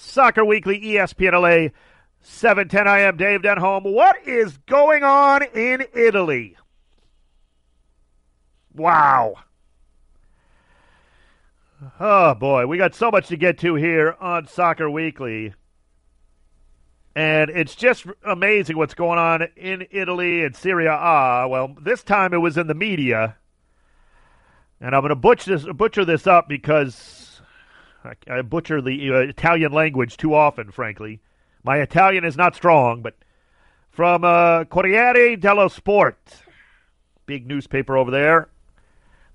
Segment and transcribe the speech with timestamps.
[0.00, 1.68] Soccer Weekly, ESPN LA,
[2.22, 2.88] 710.
[2.88, 3.82] I am Dave Denholm.
[3.82, 6.56] What is going on in Italy?
[8.74, 9.34] Wow.
[11.98, 12.66] Oh, boy.
[12.66, 15.52] We got so much to get to here on Soccer Weekly.
[17.14, 20.92] And it's just amazing what's going on in Italy and Serie A.
[20.92, 23.36] Ah, Well, this time it was in the media.
[24.80, 27.19] And I'm going to butcher this, butcher this up because
[28.28, 31.20] I, butcher the uh, Italian language too often, frankly.
[31.62, 33.14] My Italian is not strong, but
[33.90, 36.18] from uh, Corriere dello Sport,
[37.26, 38.48] big newspaper over there.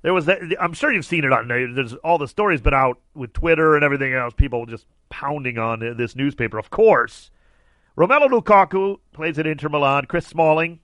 [0.01, 0.39] There was that.
[0.59, 1.47] I'm sure you've seen it on.
[1.47, 4.33] There's all the stories been out with Twitter and everything else.
[4.35, 6.59] People just pounding on this newspaper.
[6.59, 7.31] Of course,
[7.97, 10.05] Romelu Lukaku plays at Inter Milan.
[10.05, 10.79] Chris Smalling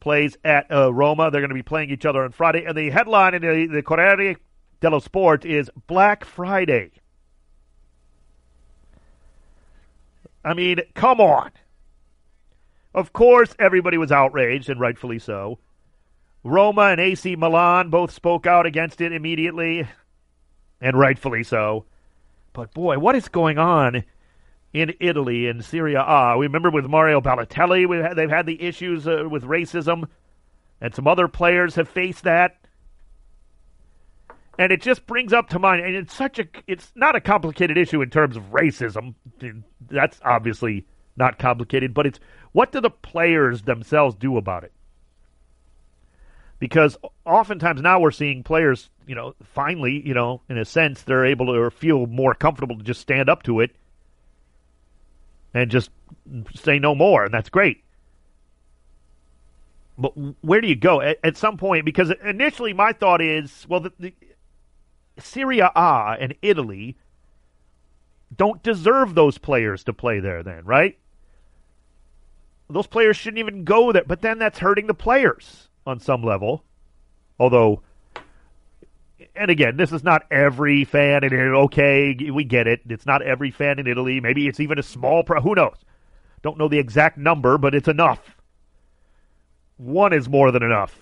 [0.00, 1.30] plays at uh, Roma.
[1.30, 2.64] They're going to be playing each other on Friday.
[2.64, 4.36] And the headline in the, the Corriere
[4.80, 6.90] dello Sport is Black Friday.
[10.44, 11.50] I mean, come on.
[12.94, 15.58] Of course, everybody was outraged, and rightfully so.
[16.42, 19.86] Roma and AC Milan both spoke out against it immediately,
[20.80, 21.84] and rightfully so.
[22.52, 24.04] But boy, what is going on
[24.72, 26.36] in Italy in Serie A.
[26.38, 30.08] We remember with Mario Balotelli, had, they've had the issues uh, with racism,
[30.80, 32.56] and some other players have faced that.
[34.60, 37.78] And it just brings up to mind, and it's such a, it's not a complicated
[37.78, 39.14] issue in terms of racism.
[39.88, 42.20] That's obviously not complicated, but it's
[42.52, 44.72] what do the players themselves do about it?
[46.58, 51.24] Because oftentimes now we're seeing players, you know, finally, you know, in a sense, they're
[51.24, 53.70] able to or feel more comfortable to just stand up to it
[55.54, 55.88] and just
[56.54, 57.82] say no more, and that's great.
[59.96, 61.86] But where do you go at, at some point?
[61.86, 64.14] Because initially my thought is, well, the, the
[65.20, 65.70] Serie A
[66.18, 66.96] and Italy
[68.36, 70.42] don't deserve those players to play there.
[70.42, 70.98] Then, right?
[72.68, 74.04] Those players shouldn't even go there.
[74.06, 76.64] But then that's hurting the players on some level.
[77.38, 77.82] Although
[79.34, 81.56] and again, this is not every fan in Italy.
[81.64, 82.80] Okay, we get it.
[82.88, 84.20] It's not every fan in Italy.
[84.20, 85.22] Maybe it's even a small.
[85.22, 85.76] Pro- who knows?
[86.42, 88.36] Don't know the exact number, but it's enough.
[89.76, 90.98] One is more than enough.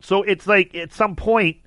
[0.00, 1.58] So it's like at some point,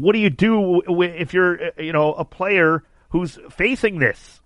[0.00, 4.40] what do you do if you're, uh, you know, a player who's facing this?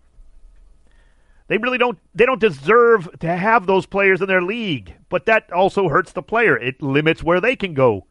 [1.48, 5.52] They really don't they don't deserve to have those players in their league, but that
[5.52, 6.56] also hurts the player.
[6.56, 8.06] It limits where they can go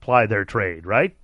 [0.00, 1.14] ply their trade, right?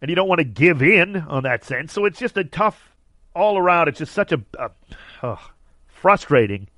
[0.00, 1.92] And you don't want to give in on that sense.
[1.92, 2.92] So it's just a tough
[3.34, 3.88] all around.
[3.88, 4.70] It's just such a, a
[5.24, 5.50] oh,
[5.88, 6.68] frustrating.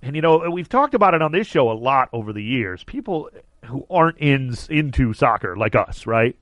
[0.00, 2.84] And you know, we've talked about it on this show a lot over the years.
[2.84, 3.28] People
[3.66, 6.36] who aren't in, into soccer like us, right?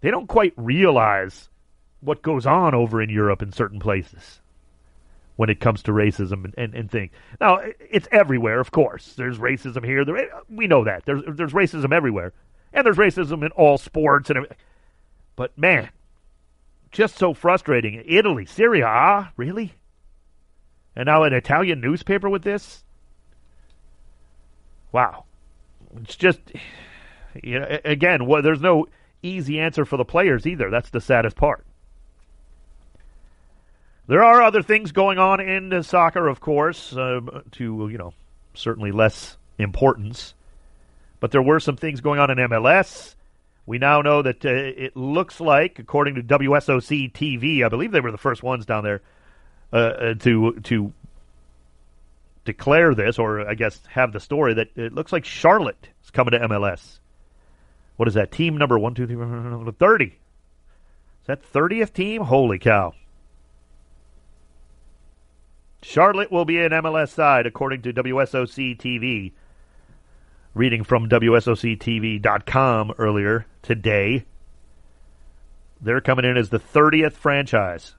[0.00, 1.48] They don't quite realize
[2.00, 4.40] what goes on over in Europe in certain places
[5.36, 7.10] when it comes to racism and, and, and things.
[7.40, 9.14] Now, it's everywhere, of course.
[9.14, 10.04] There's racism here.
[10.04, 11.04] There, we know that.
[11.06, 12.32] There's, there's racism everywhere.
[12.72, 14.58] And there's racism in all sports and everything.
[15.36, 15.90] But, man,
[16.90, 18.02] just so frustrating.
[18.06, 19.74] Italy, Serie A, ah, really?
[20.94, 22.84] And now an Italian newspaper with this?
[24.92, 25.24] Wow.
[25.98, 26.40] It's just,
[27.42, 28.86] you know, again, well, there's no
[29.22, 30.70] easy answer for the players either.
[30.70, 31.64] That's the saddest part.
[34.06, 37.20] There are other things going on in soccer, of course, uh,
[37.52, 38.12] to you know
[38.54, 40.34] certainly less importance.
[41.20, 43.14] But there were some things going on in MLS.
[43.66, 48.00] We now know that uh, it looks like, according to WSOC TV, I believe they
[48.00, 49.00] were the first ones down there
[49.72, 50.92] uh, uh, to to
[52.44, 56.32] declare this, or I guess have the story that it looks like Charlotte is coming
[56.32, 56.98] to MLS.
[57.96, 58.32] What is that?
[58.32, 60.06] Team number one, two, three, thirty.
[60.06, 62.22] Is that thirtieth team?
[62.22, 62.94] Holy cow!
[65.82, 69.32] Charlotte will be an MLS side, according to WSOC TV.
[70.52, 74.24] Reading from WSOCTV.com earlier today.
[75.80, 77.94] They're coming in as the 30th franchise.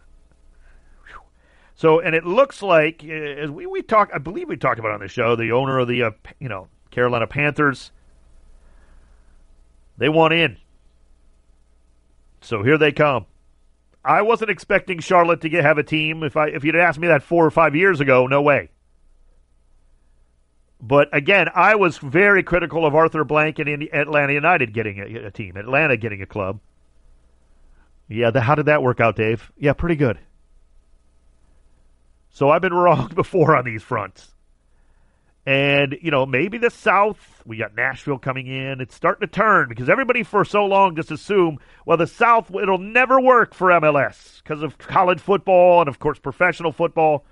[1.81, 4.91] So, and it looks like, uh, as we, we talk, I believe we talked about
[4.91, 7.89] on the show, the owner of the, uh, you know, Carolina Panthers,
[9.97, 10.57] they want in.
[12.39, 13.25] So here they come.
[14.05, 16.21] I wasn't expecting Charlotte to get, have a team.
[16.21, 18.69] If I if you'd asked me that four or five years ago, no way.
[20.79, 25.31] But again, I was very critical of Arthur Blank and Atlanta United getting a, a
[25.31, 26.59] team, Atlanta getting a club.
[28.07, 29.51] Yeah, the, how did that work out, Dave?
[29.57, 30.19] Yeah, pretty good.
[32.31, 34.33] So I've been wrong before on these fronts.
[35.45, 37.41] And, you know, maybe the South.
[37.45, 38.79] We got Nashville coming in.
[38.79, 42.77] It's starting to turn because everybody for so long just assumed, well, the South, it'll
[42.77, 47.25] never work for MLS because of college football and, of course, professional football.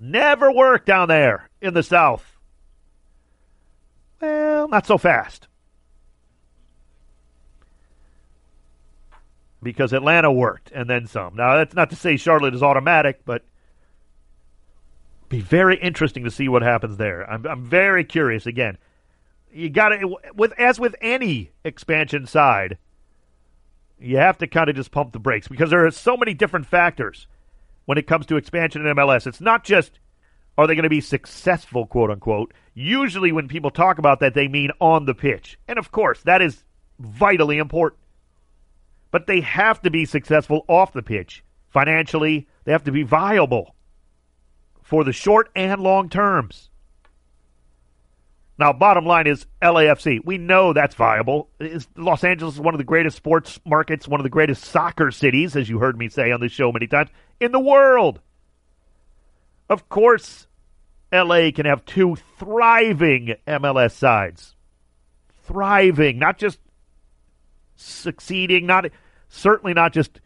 [0.00, 2.36] Never work down there in the South.
[4.20, 5.46] Well, not so fast.
[9.62, 11.36] Because Atlanta worked and then some.
[11.36, 13.44] Now, that's not to say Charlotte is automatic, but
[15.28, 17.28] be very interesting to see what happens there.
[17.30, 18.46] I'm, I'm very curious.
[18.46, 18.76] Again,
[19.52, 22.78] you got to with as with any expansion side,
[23.98, 26.66] you have to kind of just pump the brakes because there are so many different
[26.66, 27.26] factors
[27.84, 29.26] when it comes to expansion in MLS.
[29.26, 29.98] It's not just
[30.58, 32.52] are they going to be successful, quote unquote.
[32.74, 36.42] Usually, when people talk about that, they mean on the pitch, and of course, that
[36.42, 36.64] is
[36.98, 38.01] vitally important.
[39.12, 42.48] But they have to be successful off the pitch financially.
[42.64, 43.76] They have to be viable
[44.82, 46.70] for the short and long terms.
[48.58, 50.24] Now, bottom line is LAFC.
[50.24, 51.48] We know that's viable.
[51.96, 55.56] Los Angeles is one of the greatest sports markets, one of the greatest soccer cities,
[55.56, 57.10] as you heard me say on this show many times,
[57.40, 58.20] in the world.
[59.68, 60.46] Of course,
[61.12, 64.54] LA can have two thriving MLS sides.
[65.44, 66.58] Thriving, not just
[67.76, 68.86] succeeding, not
[69.32, 70.20] certainly not just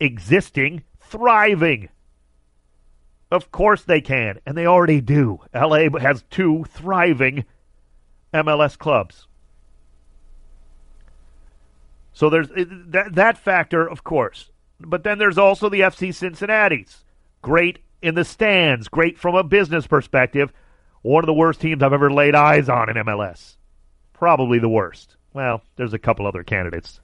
[0.00, 1.88] existing, thriving.
[3.30, 5.40] Of course they can, and they already do.
[5.54, 7.44] LA has two thriving
[8.34, 9.26] MLS clubs.
[12.12, 14.50] So there's that, that factor, of course.
[14.80, 17.04] But then there's also the FC Cincinnati's.
[17.42, 20.52] Great in the stands, great from a business perspective.
[21.02, 23.56] One of the worst teams I've ever laid eyes on in MLS.
[24.12, 25.16] Probably the worst.
[25.32, 27.00] Well, there's a couple other candidates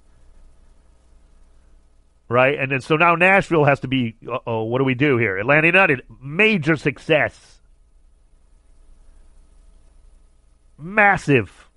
[2.28, 2.58] right?
[2.58, 4.16] And then so now Nashville has to be.
[4.46, 5.36] Oh, what do we do here?
[5.36, 7.60] Atlanta United, major success,
[10.78, 11.68] massive.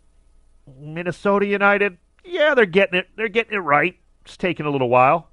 [0.80, 3.10] Minnesota United, yeah, they're getting it.
[3.16, 3.98] They're getting it right.
[4.26, 5.30] It's taking a little while.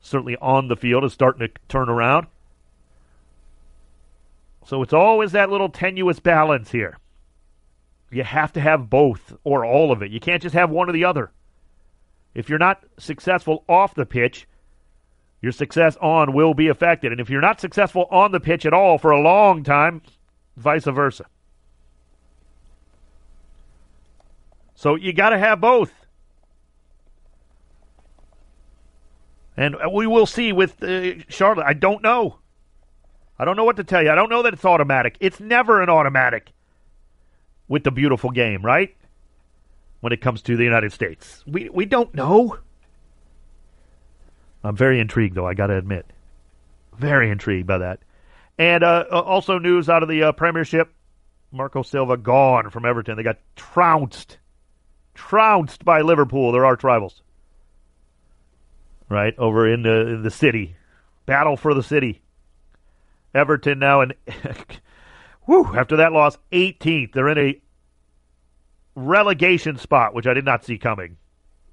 [0.00, 2.28] Certainly on the field is starting to turn around.
[4.64, 6.98] So it's always that little tenuous balance here.
[8.10, 10.10] You have to have both or all of it.
[10.10, 11.32] You can't just have one or the other.
[12.38, 14.46] If you're not successful off the pitch,
[15.42, 17.10] your success on will be affected.
[17.10, 20.02] And if you're not successful on the pitch at all for a long time,
[20.56, 21.24] vice versa.
[24.76, 25.92] So you got to have both.
[29.56, 31.66] And we will see with uh, Charlotte.
[31.66, 32.38] I don't know.
[33.36, 34.12] I don't know what to tell you.
[34.12, 35.16] I don't know that it's automatic.
[35.18, 36.52] It's never an automatic
[37.66, 38.94] with the beautiful game, right?
[40.00, 41.42] When it comes to the United States?
[41.46, 42.58] We we don't know.
[44.64, 45.46] I'm very intrigued, though.
[45.46, 46.06] I got to admit,
[46.96, 48.00] very intrigued by that.
[48.58, 50.92] And uh, uh, also news out of the uh, Premiership:
[51.52, 53.16] Marco Silva gone from Everton.
[53.16, 54.38] They got trounced,
[55.14, 56.52] trounced by Liverpool.
[56.52, 57.22] Their arch rivals,
[59.08, 60.76] right over in the in the city.
[61.26, 62.22] Battle for the city.
[63.34, 64.14] Everton now and
[65.44, 67.12] whew, after that loss, 18th.
[67.12, 67.60] They're in a
[68.98, 71.16] relegation spot, which I did not see coming,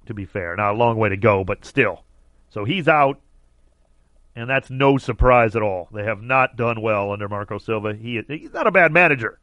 [0.06, 0.56] to be fair.
[0.56, 2.04] Not a long way to go, but still.
[2.50, 3.20] So he's out,
[4.34, 5.88] and that's no surprise at all.
[5.92, 7.94] They have not done well under Marco Silva.
[7.94, 9.38] He He's not a bad manager,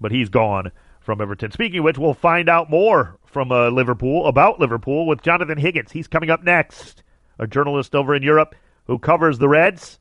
[0.00, 0.70] but he's gone
[1.00, 1.50] from Everton.
[1.50, 5.92] Speaking which, we'll find out more from uh, Liverpool about Liverpool with Jonathan Higgins.
[5.92, 7.02] He's coming up next,
[7.38, 8.54] a journalist over in Europe
[8.86, 9.98] who covers the Reds,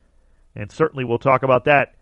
[0.55, 1.95] and certainly we'll talk about that.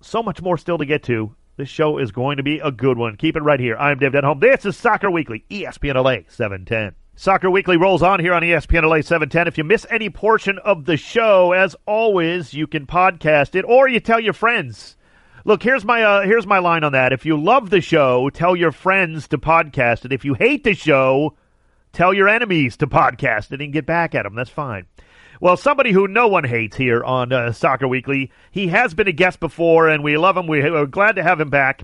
[0.00, 2.96] So much more still to get to this show is going to be a good
[2.96, 3.16] one.
[3.16, 3.76] Keep it right here.
[3.76, 4.40] I'm Dave Denholm.
[4.40, 6.94] This is Soccer Weekly, ESPN LA 710.
[7.14, 9.48] Soccer Weekly rolls on here on ESPN LA 710.
[9.48, 13.86] If you miss any portion of the show, as always, you can podcast it or
[13.86, 14.96] you tell your friends.
[15.44, 17.12] Look, here's my uh, here's my line on that.
[17.12, 20.12] If you love the show, tell your friends to podcast it.
[20.12, 21.36] If you hate the show,
[21.92, 24.34] tell your enemies to podcast it and get back at them.
[24.34, 24.86] That's fine.
[25.42, 28.30] Well, somebody who no one hates here on uh, Soccer Weekly.
[28.52, 30.46] He has been a guest before, and we love him.
[30.46, 31.82] We're glad to have him back.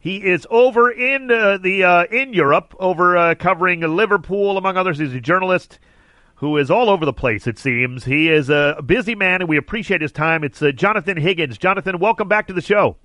[0.00, 4.98] He is over in uh, the uh, in Europe, over uh, covering Liverpool, among others.
[4.98, 5.78] He's a journalist
[6.34, 7.46] who is all over the place.
[7.46, 10.42] It seems he is a busy man, and we appreciate his time.
[10.42, 11.58] It's uh, Jonathan Higgins.
[11.58, 12.96] Jonathan, welcome back to the show.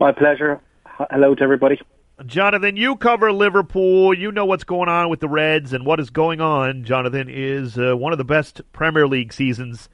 [0.00, 0.60] My pleasure.
[0.84, 1.80] Hello to everybody.
[2.26, 4.12] Jonathan, you cover Liverpool.
[4.12, 7.78] You know what's going on with the Reds, and what is going on, Jonathan, is
[7.78, 9.88] uh, one of the best Premier League seasons.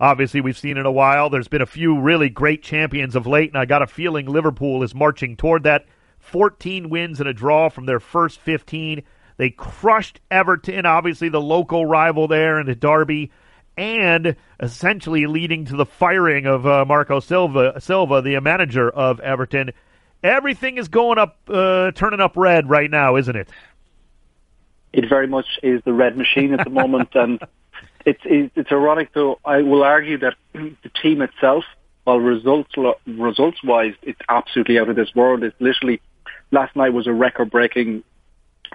[0.00, 1.28] Obviously, we've seen in a while.
[1.28, 4.82] There's been a few really great champions of late, and I got a feeling Liverpool
[4.82, 5.84] is marching toward that.
[6.20, 9.02] 14 wins and a draw from their first 15.
[9.36, 13.30] They crushed Everton, obviously the local rival there in the derby,
[13.76, 19.72] and essentially leading to the firing of uh, Marco Silva, Silva, the manager of Everton.
[20.22, 23.48] Everything is going up, uh, turning up red right now, isn't it?
[24.92, 27.40] It very much is the red machine at the moment, and
[28.04, 29.38] it's it's ironic though.
[29.44, 31.64] I will argue that the team itself,
[32.04, 32.72] while results
[33.06, 35.42] results wise, it's absolutely out of this world.
[35.42, 36.00] It's literally
[36.50, 38.04] last night was a record breaking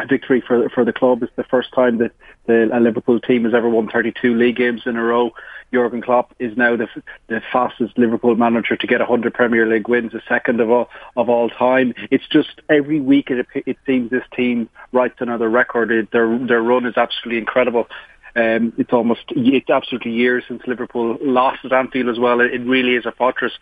[0.06, 1.24] victory for for the club.
[1.24, 2.12] It's the first time that
[2.46, 5.32] the a Liverpool team has ever won 32 league games in a row.
[5.74, 6.88] Jurgen Klopp is now the
[7.28, 11.30] the fastest Liverpool manager to get 100 Premier League wins, the second of all of
[11.30, 11.94] all time.
[12.10, 15.92] It's just every week it it seems this team writes another record.
[15.92, 17.88] It, their their run is absolutely incredible.
[18.36, 22.40] Um, it's almost it's absolutely years since Liverpool lost at Anfield as well.
[22.40, 23.54] It, it really is a fortress.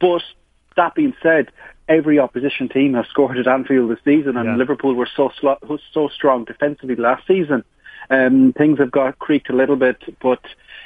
[0.00, 0.22] But
[0.76, 1.52] that being said,
[1.88, 4.56] every opposition team has scored at Anfield this season, and yeah.
[4.56, 5.30] Liverpool were so
[5.92, 7.64] so strong defensively last season.
[8.10, 10.40] Um, things have got creaked a little bit, but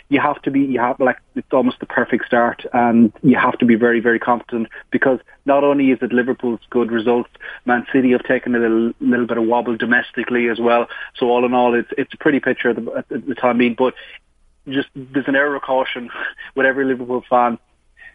[0.09, 3.59] you have to be you have like it's almost the perfect start, and you have
[3.59, 7.31] to be very very confident because not only is it Liverpool's good results,
[7.65, 10.89] Man City have taken a little little bit of wobble domestically as well.
[11.17, 13.75] So all in all, it's it's a pretty picture at the, at the time being,
[13.75, 13.95] but
[14.69, 16.11] just there's an error of caution
[16.55, 17.59] with every Liverpool fan.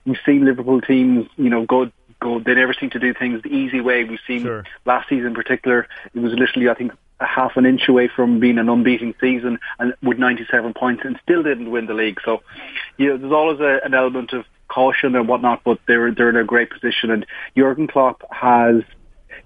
[0.06, 2.40] We've seen Liverpool teams, you know, go go.
[2.40, 4.06] They never seem to do things the easy way.
[4.06, 4.64] We've seen sure.
[4.86, 5.88] last season in particular.
[6.14, 9.60] It was literally, I think, a half an inch away from being an unbeaten season,
[9.80, 12.20] and with 97 points, and still didn't win the league.
[12.24, 12.42] So,
[12.98, 16.38] you know, there's always a, an element of caution and whatnot, but they're they're in
[16.38, 17.12] a great position.
[17.12, 17.26] And
[17.58, 18.84] Jurgen Klopp has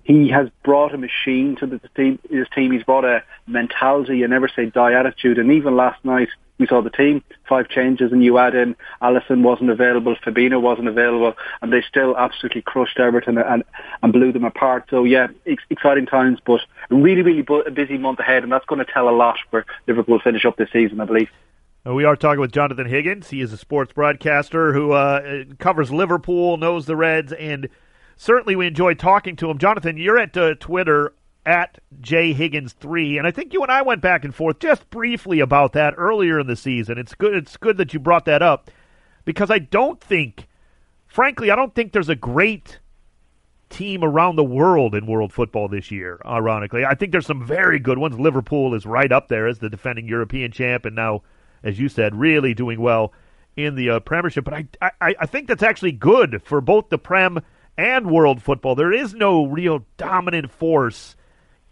[0.03, 2.19] he has brought a machine to the team.
[2.29, 2.71] His team.
[2.71, 5.39] He's brought a mentality, a never say die attitude.
[5.39, 9.41] And even last night, we saw the team, five changes, and you add in Alisson
[9.41, 13.63] wasn't available, Fabinho wasn't available, and they still absolutely crushed Everton and,
[14.01, 14.85] and blew them apart.
[14.89, 18.65] So yeah, ex- exciting times, but a really, really bu- busy month ahead, and that's
[18.65, 21.29] going to tell a lot for Liverpool finish up this season, I believe.
[21.85, 23.29] Uh, we are talking with Jonathan Higgins.
[23.29, 27.69] He is a sports broadcaster who uh, covers Liverpool, knows the Reds, and
[28.15, 29.57] certainly we enjoy talking to him.
[29.57, 31.13] Jonathan, you're at uh, Twitter
[31.45, 34.89] at Jay Higgins three, and I think you and I went back and forth just
[34.89, 36.97] briefly about that earlier in the season.
[36.97, 37.35] It's good.
[37.35, 38.71] It's good that you brought that up
[39.25, 40.47] because I don't think,
[41.05, 42.79] frankly, I don't think there's a great
[43.69, 46.19] team around the world in world football this year.
[46.25, 48.19] Ironically, I think there's some very good ones.
[48.19, 51.21] Liverpool is right up there as the defending European champ, and now,
[51.63, 53.13] as you said, really doing well
[53.55, 54.45] in the uh, Premiership.
[54.45, 57.39] But I, I, I think that's actually good for both the Prem
[57.77, 58.75] and world football.
[58.75, 61.15] There is no real dominant force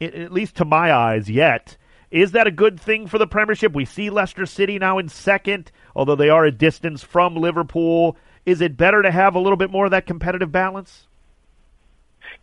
[0.01, 1.77] at least to my eyes, yet.
[2.11, 3.73] Is that a good thing for the Premiership?
[3.73, 8.17] We see Leicester City now in second, although they are a distance from Liverpool.
[8.45, 11.07] Is it better to have a little bit more of that competitive balance?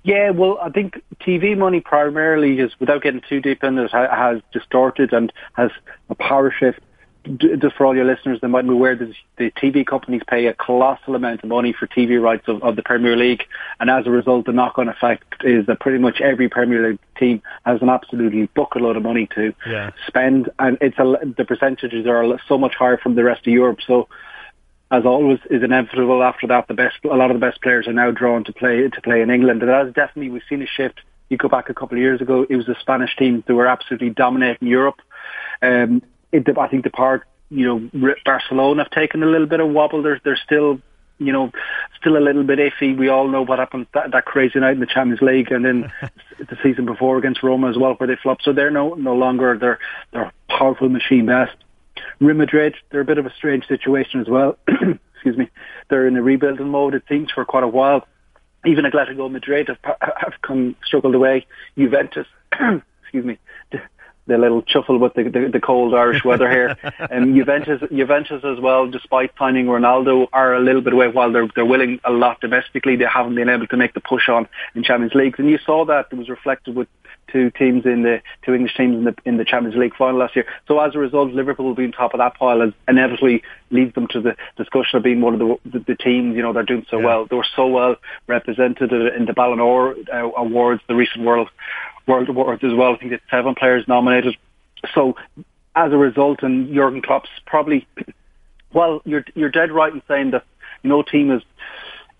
[0.02, 4.40] Yeah, well, I think TV money primarily is, without getting too deep in it, has
[4.52, 5.70] distorted and has
[6.08, 6.80] a power shift
[7.24, 10.54] just for all your listeners that might be aware that the TV companies pay a
[10.54, 13.44] colossal amount of money for TV rights of, of the Premier League,
[13.78, 17.42] and as a result, the knock-on effect is that pretty much every Premier League team
[17.64, 19.90] has an absolutely bucket load of money to yeah.
[20.06, 23.78] spend, and it's a, the percentages are so much higher from the rest of Europe.
[23.86, 24.08] So,
[24.90, 26.22] as always, is inevitable.
[26.22, 28.88] After that, the best, a lot of the best players are now drawn to play
[28.88, 31.00] to play in England, and that is definitely we've seen a shift.
[31.28, 33.68] You go back a couple of years ago, it was the Spanish team that were
[33.68, 35.00] absolutely dominating Europe.
[35.62, 39.68] Um, it, I think the part, you know, Barcelona have taken a little bit of
[39.68, 40.02] wobble.
[40.02, 40.80] They're, they're still,
[41.18, 41.50] you know,
[41.98, 42.96] still a little bit iffy.
[42.96, 45.92] We all know what happened that, that crazy night in the Champions League, and then
[46.38, 48.44] the season before against Roma as well, where they flopped.
[48.44, 49.78] So they're no no longer they're
[50.12, 51.56] they're powerful machine best.
[52.20, 54.58] Real Madrid, they're a bit of a strange situation as well.
[55.14, 55.48] Excuse me.
[55.88, 56.94] They're in a rebuilding mode.
[56.94, 58.06] It seems for quite a while.
[58.64, 61.46] Even Atletico Madrid have, have come struggled away.
[61.76, 62.26] Juventus,
[63.02, 63.38] excuse me,
[64.30, 66.76] the little chuffle with the, the, the cold Irish weather here.
[67.10, 71.32] And um, Juventus, Juventus as well, despite signing Ronaldo, are a little bit away while
[71.32, 72.96] they're they're willing a lot domestically.
[72.96, 75.84] They haven't been able to make the push on in Champions Leagues, and you saw
[75.86, 76.88] that it was reflected with
[77.32, 80.36] two teams in the two English teams in the in the Champions League final last
[80.36, 80.46] year.
[80.68, 84.20] So as a result, Liverpool being top of that pile has inevitably leads them to
[84.20, 86.98] the discussion of being one of the the, the teams you know they're doing so
[86.98, 87.06] yeah.
[87.06, 87.26] well.
[87.26, 87.96] They were so well
[88.26, 91.48] represented in the Ballon d'Or uh, awards, the recent World
[92.06, 92.94] World Awards as well.
[92.94, 94.36] I think it's seven players nominated.
[94.94, 95.16] So
[95.76, 97.86] as a result, and Jurgen Klopp's probably,
[98.72, 100.44] well, you're you're dead right in saying that
[100.82, 101.42] no team is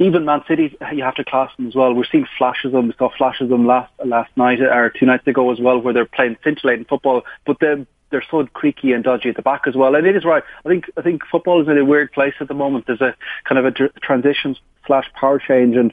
[0.00, 1.92] even Man City, you have to class them as well.
[1.92, 2.86] We're seeing flashes of them.
[2.88, 5.92] We saw flashes of them last last night or two nights ago as well, where
[5.92, 7.22] they're playing scintillating football.
[7.46, 9.94] But then they're so creaky and dodgy at the back as well.
[9.94, 10.42] And it is right.
[10.64, 12.86] I think I think football is in a weird place at the moment.
[12.86, 13.14] There's a
[13.44, 15.92] kind of a transition slash power change, and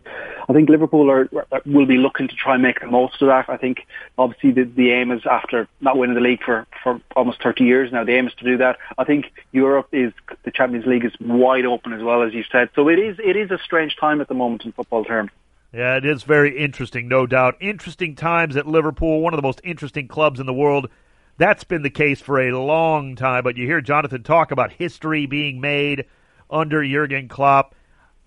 [0.50, 1.29] I think Liverpool are
[1.65, 3.50] will be looking to try and make the most of that.
[3.50, 3.86] I think
[4.17, 7.91] obviously the, the aim is after not winning the league for for almost 30 years
[7.91, 8.03] now.
[8.03, 8.77] The aim is to do that.
[8.97, 12.69] I think Europe is the Champions League is wide open as well as you said.
[12.75, 15.31] So it is it is a strange time at the moment in football terms.
[15.74, 17.55] Yeah, it is very interesting, no doubt.
[17.59, 20.89] Interesting times at Liverpool, one of the most interesting clubs in the world.
[21.38, 23.44] That's been the case for a long time.
[23.44, 26.06] But you hear Jonathan talk about history being made
[26.50, 27.75] under Jurgen Klopp.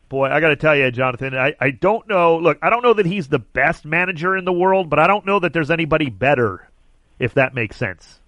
[0.09, 2.37] Boy, I got to tell you, Jonathan, I, I don't know.
[2.38, 5.25] Look, I don't know that he's the best manager in the world, but I don't
[5.25, 6.69] know that there's anybody better,
[7.21, 8.19] if that makes sense.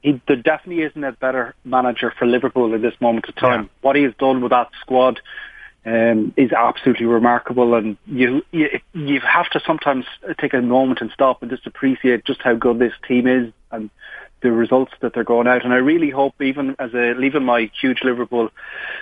[0.00, 3.64] He, there definitely isn't a better manager for Liverpool at this moment of time.
[3.64, 3.68] Yeah.
[3.82, 5.20] What he has done with that squad
[5.84, 10.04] um, is absolutely remarkable, and you, you you have to sometimes
[10.40, 13.90] take a moment and stop and just appreciate just how good this team is and
[14.40, 15.64] the results that they're going out.
[15.64, 18.50] And I really hope, even as a leaving my huge Liverpool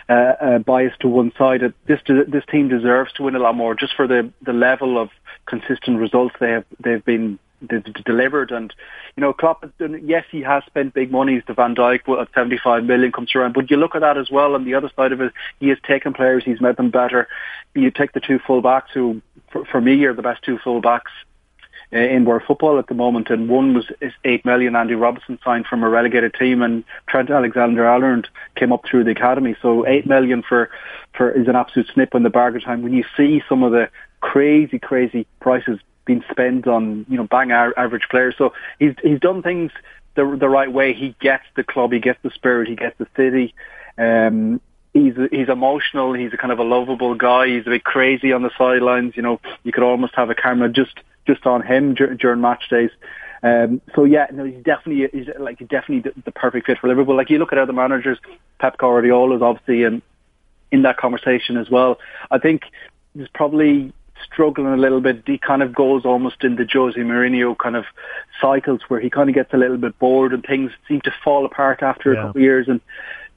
[0.08, 3.54] uh, uh, bias to one side, that this this team deserves to win a lot
[3.54, 5.10] more, just for the the level of
[5.46, 8.50] consistent results they have they've been they've delivered.
[8.50, 8.72] And
[9.16, 10.00] you know, Klopp, has done.
[10.04, 11.42] yes, he has spent big monies.
[11.46, 14.54] The Van Dijk at 75 million comes around, but you look at that as well.
[14.54, 17.28] On the other side of it, he has taken players, he's made them better.
[17.74, 20.80] You take the two full backs who, for, for me, are the best two full
[20.80, 21.12] backs
[21.92, 23.86] uh, in world football at the moment, and one was
[24.24, 24.74] eight million.
[24.74, 29.56] Andy Robertson signed from a relegated team, and Trent Alexander-Arnold came up through the academy.
[29.62, 30.68] So eight million for
[31.16, 32.82] for is an absolute snip on the bargain time.
[32.82, 33.88] When you see some of the
[34.20, 39.42] crazy, crazy prices being spent on you know bang average players, so he's he's done
[39.42, 39.72] things
[40.14, 40.94] the the right way.
[40.94, 43.54] He gets the club, he gets the spirit, he gets the city.
[43.98, 44.60] Um,
[44.94, 46.14] he's he's emotional.
[46.14, 47.48] He's a kind of a lovable guy.
[47.48, 49.16] He's a bit crazy on the sidelines.
[49.16, 52.90] You know, you could almost have a camera just just on him during match days.
[53.42, 57.16] Um, so yeah, no, he's definitely he's like definitely the, the, perfect fit for Liverpool.
[57.16, 58.18] Like you look at other managers,
[58.58, 60.02] Pep Guardiola is obviously in
[60.72, 61.98] in that conversation as well.
[62.30, 62.62] I think
[63.14, 63.92] there's probably
[64.24, 65.22] struggling a little bit.
[65.26, 67.84] He kind of goes almost in the Jose Mourinho kind of
[68.40, 71.44] cycles where he kind of gets a little bit bored and things seem to fall
[71.44, 72.20] apart after yeah.
[72.20, 72.80] a couple of years and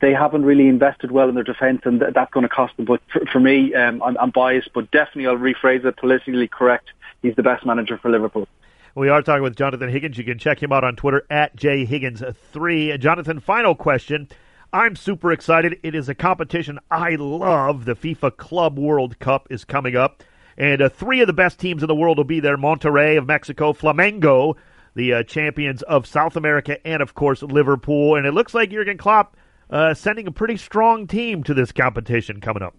[0.01, 2.86] they haven't really invested well in their defence, and th- that's going to cost them.
[2.86, 6.89] But for, for me, um, I'm, I'm biased, but definitely I'll rephrase it politically correct
[7.21, 8.48] he's the best manager for Liverpool.
[8.95, 10.17] We are talking with Jonathan Higgins.
[10.17, 13.00] You can check him out on Twitter at jhiggins3.
[13.00, 14.27] Jonathan, final question.
[14.74, 15.79] I'm super excited.
[15.83, 17.85] It is a competition I love.
[17.85, 20.24] The FIFA Club World Cup is coming up.
[20.59, 23.25] And uh, three of the best teams in the world will be there Monterrey of
[23.25, 24.55] Mexico, Flamengo,
[24.93, 28.15] the uh, champions of South America, and of course, Liverpool.
[28.15, 29.37] And it looks like Jurgen Klopp
[29.69, 32.75] uh, sending a pretty strong team to this competition coming up.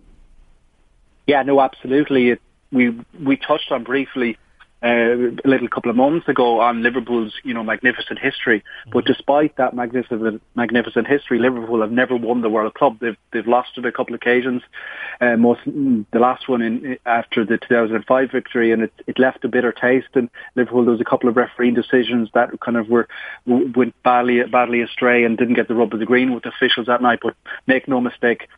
[1.26, 2.30] Yeah, no, absolutely.
[2.30, 4.36] It, we we touched on briefly
[4.82, 8.64] a little couple of months ago on Liverpool's you know magnificent history.
[8.86, 9.12] But mm-hmm.
[9.12, 12.98] despite that magnificent magnificent history, Liverpool have never won the World Cup.
[13.00, 14.62] They've they've lost it a couple of occasions.
[15.20, 19.48] Uh, most the last one in after the 2005 victory, and it it left a
[19.48, 20.08] bitter taste.
[20.14, 23.08] And Liverpool there was a couple of refereeing decisions that kind of were
[23.46, 27.02] went badly badly astray and didn't get the rub of the green with officials that
[27.02, 27.20] night.
[27.22, 27.34] But
[27.66, 28.48] make no mistake,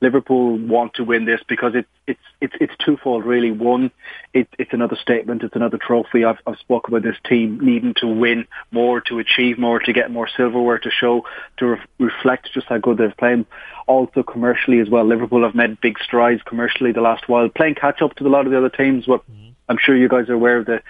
[0.00, 3.50] Liverpool want to win this because it's it's it's it's twofold really.
[3.50, 3.90] One,
[4.34, 6.24] it, it's another statement, it's another trophy.
[6.24, 10.10] I've I've spoken about this team needing to win more, to achieve more, to get
[10.10, 11.24] more silverware, to show,
[11.58, 13.46] to re- reflect just how good they've played.
[13.86, 18.02] Also commercially as well, Liverpool have made big strides commercially the last while, playing catch
[18.02, 19.06] up to a lot of the other teams.
[19.06, 19.50] But mm-hmm.
[19.68, 20.82] I'm sure you guys are aware of the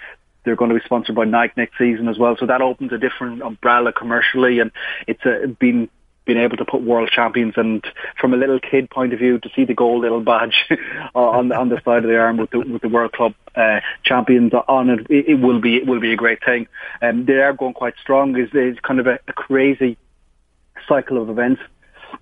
[0.47, 2.37] they're going to be sponsored by Nike next season as well.
[2.39, 4.71] So that opens a different umbrella commercially, and
[5.05, 5.89] it's a, been
[6.27, 7.83] being able to put world champions and
[8.19, 10.65] from a little kid point of view to see the gold little badge
[11.15, 14.53] on on the side of the arm with the with the World Club uh, champions
[14.67, 16.67] on it, it, it will be it will be a great thing.
[17.01, 18.37] And um, they are going quite strong.
[18.37, 19.97] Is is kind of a, a crazy
[20.87, 21.61] cycle of events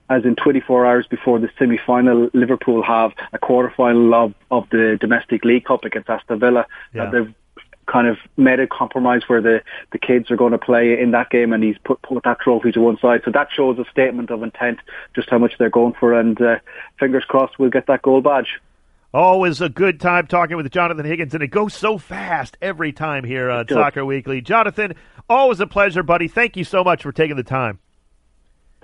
[0.10, 5.44] as in 24 hours before the semi-final, Liverpool have a quarter-final of, of the domestic
[5.44, 6.66] league cup against Aston Villa.
[6.94, 7.10] Yeah.
[7.10, 7.34] they've
[7.86, 11.30] kind of made a compromise where the, the kids are going to play in that
[11.30, 13.22] game and he's put, put that trophy to one side.
[13.26, 14.80] So that shows a statement of intent,
[15.16, 16.14] just how much they're going for.
[16.14, 16.60] And uh,
[17.00, 18.60] fingers crossed we'll get that gold badge.
[19.14, 23.24] Always a good time talking with Jonathan Higgins, and it goes so fast every time
[23.24, 24.42] here on Soccer Weekly.
[24.42, 24.94] Jonathan,
[25.30, 26.28] always a pleasure, buddy.
[26.28, 27.80] Thank you so much for taking the time.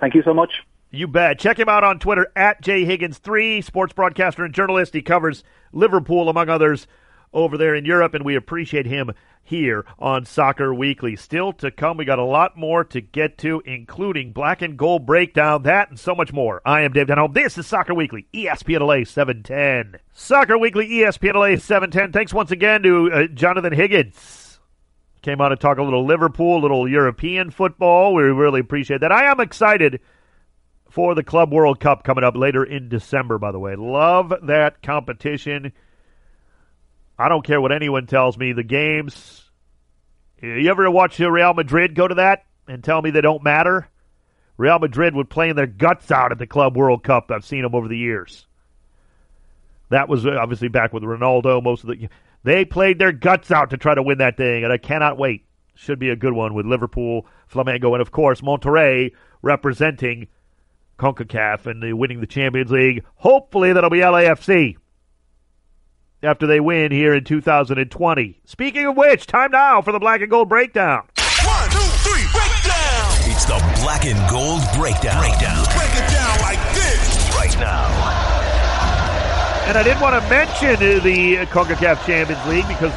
[0.00, 0.62] Thank you so much.
[0.90, 1.38] You bet.
[1.38, 4.94] Check him out on Twitter at jhiggins3, sports broadcaster and journalist.
[4.94, 6.86] He covers Liverpool, among others,
[7.32, 9.10] over there in Europe, and we appreciate him
[9.42, 11.16] here on Soccer Weekly.
[11.16, 15.04] Still to come, we got a lot more to get to, including black and gold
[15.06, 16.62] breakdown, that and so much more.
[16.64, 17.34] I am Dave Denholm.
[17.34, 20.00] This is Soccer Weekly, ESPN LA 710.
[20.12, 22.12] Soccer Weekly, ESPN LA 710.
[22.12, 24.60] Thanks once again to uh, Jonathan Higgins.
[25.22, 28.14] Came on to talk a little Liverpool, a little European football.
[28.14, 29.12] We really appreciate that.
[29.12, 30.00] I am excited
[30.90, 33.76] for the Club World Cup coming up later in December, by the way.
[33.76, 35.72] Love that competition.
[37.18, 38.52] I don't care what anyone tells me.
[38.52, 39.50] The games.
[40.40, 42.44] You ever watch Real Madrid go to that?
[42.68, 43.88] and tell me they don't matter,
[44.56, 47.30] Real Madrid would playing their guts out at the Club World Cup.
[47.30, 48.46] I've seen them over the years.
[49.90, 51.62] That was uh, obviously back with Ronaldo.
[51.62, 52.08] Most of the
[52.44, 55.44] they played their guts out to try to win that thing, and I cannot wait.
[55.74, 60.28] Should be a good one with Liverpool, Flamengo, and of course Monterrey representing
[60.98, 63.04] CONCACAF and the winning the Champions League.
[63.16, 64.76] Hopefully that'll be LAFC
[66.22, 68.40] after they win here in 2020.
[68.44, 71.08] Speaking of which, time now for the Black and Gold Breakdown.
[71.44, 73.12] One, two, three, breakdown.
[73.30, 75.18] It's the Black and Gold Breakdown.
[75.20, 75.64] Breakdown.
[75.76, 77.34] Break it down like this.
[77.34, 78.32] Right now.
[79.66, 82.92] And I did want to mention the CONCACAF Champions League because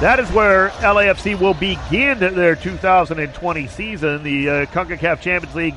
[0.00, 4.22] that is where LAFC will begin their 2020 season.
[4.22, 5.74] The uh, CONCACAF Champions League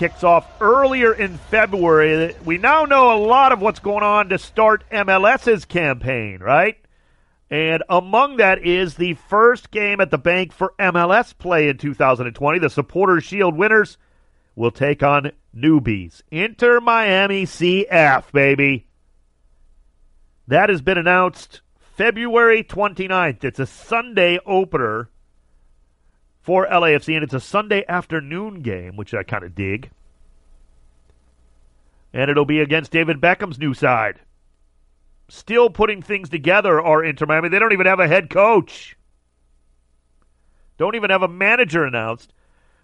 [0.00, 2.34] kicks off earlier in February.
[2.42, 6.78] We now know a lot of what's going on to start MLS's campaign, right?
[7.50, 12.58] And among that is the first game at the bank for MLS play in 2020.
[12.58, 13.98] The Supporters Shield winners
[14.56, 16.22] will take on newbies.
[16.30, 18.86] Inter Miami CF, baby.
[20.48, 23.44] That has been announced February 29th.
[23.44, 25.10] It's a Sunday opener
[26.42, 29.90] for LAFC, and it's a Sunday afternoon game, which I kind of dig.
[32.12, 34.20] And it'll be against David Beckham's new side.
[35.28, 37.48] Still putting things together are Inter Miami.
[37.48, 38.96] They don't even have a head coach.
[40.76, 42.32] Don't even have a manager announced.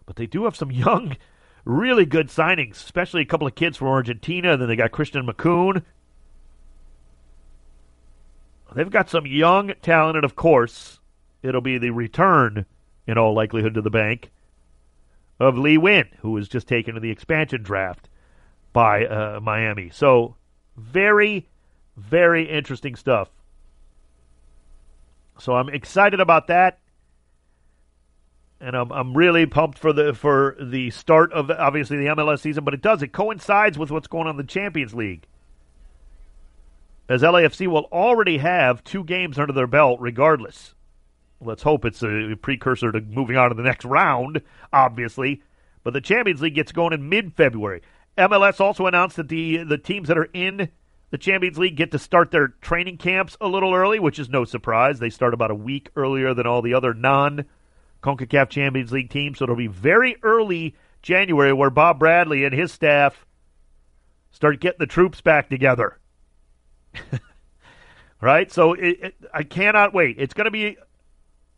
[0.04, 1.16] But they do have some young,
[1.64, 4.52] really good signings, especially a couple of kids from Argentina.
[4.52, 5.82] And then they got Christian Makoun
[8.76, 11.00] They've got some young talent, and of course,
[11.42, 12.66] it'll be the return,
[13.06, 14.30] in all likelihood, to the bank
[15.38, 18.08] of Lee Nguyen, who was just taken to the expansion draft
[18.72, 19.90] by uh, Miami.
[19.90, 20.36] So,
[20.76, 21.48] very,
[21.96, 23.28] very interesting stuff.
[25.38, 26.78] So I'm excited about that,
[28.60, 32.64] and I'm I'm really pumped for the for the start of obviously the MLS season.
[32.64, 35.26] But it does it coincides with what's going on in the Champions League
[37.08, 40.74] as LAFC will already have two games under their belt regardless.
[41.40, 44.40] Let's hope it's a precursor to moving on to the next round,
[44.72, 45.42] obviously.
[45.84, 47.82] But the Champions League gets going in mid February.
[48.16, 50.70] MLS also announced that the the teams that are in
[51.10, 54.44] the Champions League get to start their training camps a little early, which is no
[54.44, 54.98] surprise.
[54.98, 57.44] They start about a week earlier than all the other non
[58.02, 62.72] CONCACAF Champions League teams, so it'll be very early January where Bob Bradley and his
[62.72, 63.26] staff
[64.30, 65.98] start getting the troops back together.
[68.20, 68.50] right?
[68.50, 70.16] So it, it, I cannot wait.
[70.18, 70.76] It's going to be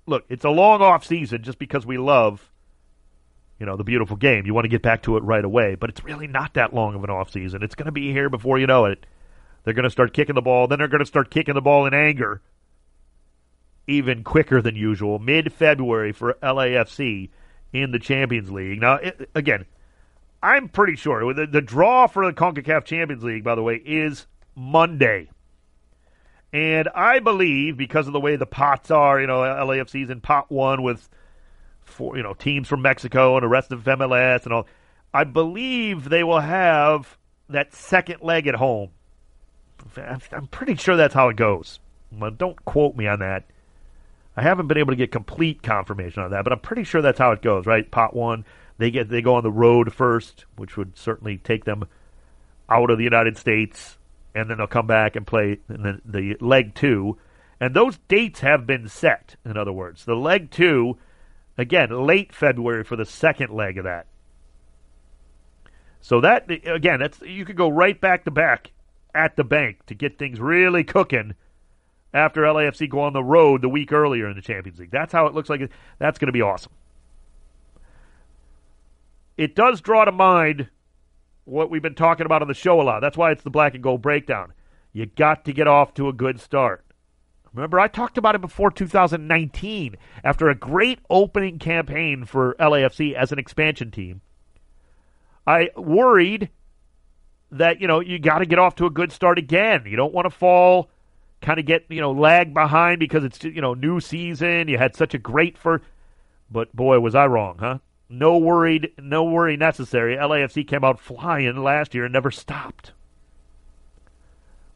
[0.09, 0.25] look.
[0.29, 2.51] It's a long off season just because we love,
[3.59, 4.47] you know, the beautiful game.
[4.47, 6.95] You want to get back to it right away, but it's really not that long
[6.95, 7.63] of an off season.
[7.63, 9.07] It's going to be here before you know it.
[9.65, 10.67] They're going to start kicking the ball.
[10.67, 12.41] Then they're going to start kicking the ball in anger,
[13.87, 15.19] even quicker than usual.
[15.19, 17.31] Mid February for LAFC
[17.73, 18.81] in the Champions League.
[18.81, 19.67] Now, it, again,
[20.43, 24.27] I'm pretty sure the, the draw for the CONCACAF Champions League, by the way, is
[24.55, 25.29] Monday.
[26.53, 30.51] And I believe because of the way the pots are, you know, LAFC's in pot
[30.51, 31.09] one with
[31.83, 34.67] four, you know, teams from Mexico and the rest of MLS and all.
[35.13, 38.91] I believe they will have that second leg at home.
[39.97, 41.81] I'm pretty sure that's how it goes.
[42.13, 43.45] Well, don't quote me on that.
[44.37, 47.19] I haven't been able to get complete confirmation on that, but I'm pretty sure that's
[47.19, 47.91] how it goes, right?
[47.91, 48.45] Pot one,
[48.79, 51.87] they get they go on the road first, which would certainly take them
[52.69, 53.98] out of the United States
[54.35, 57.19] and then they'll come back and play the, the leg two.
[57.61, 60.05] And those dates have been set, in other words.
[60.05, 60.97] The leg two,
[61.57, 64.07] again, late February for the second leg of that.
[66.01, 68.71] So that, again, that's you could go right back to back
[69.15, 71.35] at the bank to get things really cooking
[72.15, 74.91] after LAFC go on the road the week earlier in the Champions League.
[74.91, 75.69] That's how it looks like.
[75.99, 76.73] That's going to be awesome.
[79.37, 80.69] It does draw to mind
[81.49, 83.01] what we've been talking about on the show a lot.
[83.01, 84.53] That's why it's the black and gold breakdown.
[84.93, 86.85] You got to get off to a good start.
[87.55, 93.33] Remember, I talked about it before 2019 after a great opening campaign for LAFC as
[93.33, 94.21] an expansion team.
[95.47, 96.51] I worried
[97.51, 99.85] that, you know, you got to get off to a good start again.
[99.87, 100.91] You don't want to fall,
[101.41, 104.69] kind of get, you know, lag behind because it's, you know, new season.
[104.69, 105.85] You had such a great first.
[106.51, 107.79] But boy, was I wrong, huh?
[108.11, 110.17] No worried, no worry necessary.
[110.17, 112.93] LAFC came out flying last year and never stopped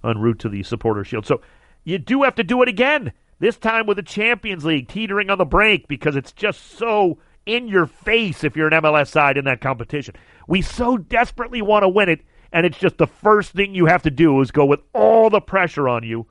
[0.05, 1.27] en route to the supporter shield.
[1.27, 1.41] So
[1.85, 3.13] you do have to do it again.
[3.39, 7.67] This time with the Champions League teetering on the brink because it's just so in
[7.69, 10.15] your face if you're an MLS side in that competition.
[10.47, 12.21] We so desperately want to win it,
[12.53, 15.41] and it's just the first thing you have to do is go with all the
[15.41, 16.27] pressure on you.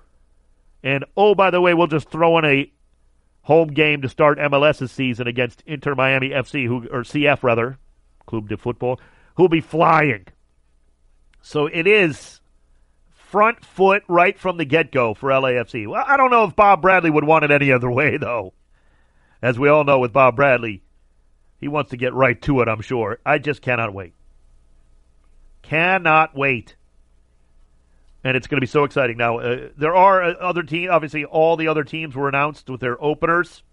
[0.83, 2.71] And oh, by the way, we'll just throw in a
[3.43, 7.77] home game to start MLS's season against Inter Miami FC, who or CF rather,
[8.25, 8.99] Club de Football,
[9.35, 10.27] who'll be flying.
[11.41, 12.39] So it is
[13.09, 15.87] front foot right from the get go for LAFC.
[15.87, 18.53] Well, I don't know if Bob Bradley would want it any other way, though.
[19.41, 20.83] As we all know with Bob Bradley,
[21.59, 23.19] he wants to get right to it, I'm sure.
[23.25, 24.13] I just cannot wait.
[25.61, 26.75] Cannot wait.
[28.23, 29.17] And it's going to be so exciting.
[29.17, 30.89] Now, uh, there are uh, other teams.
[30.91, 33.63] Obviously, all the other teams were announced with their openers.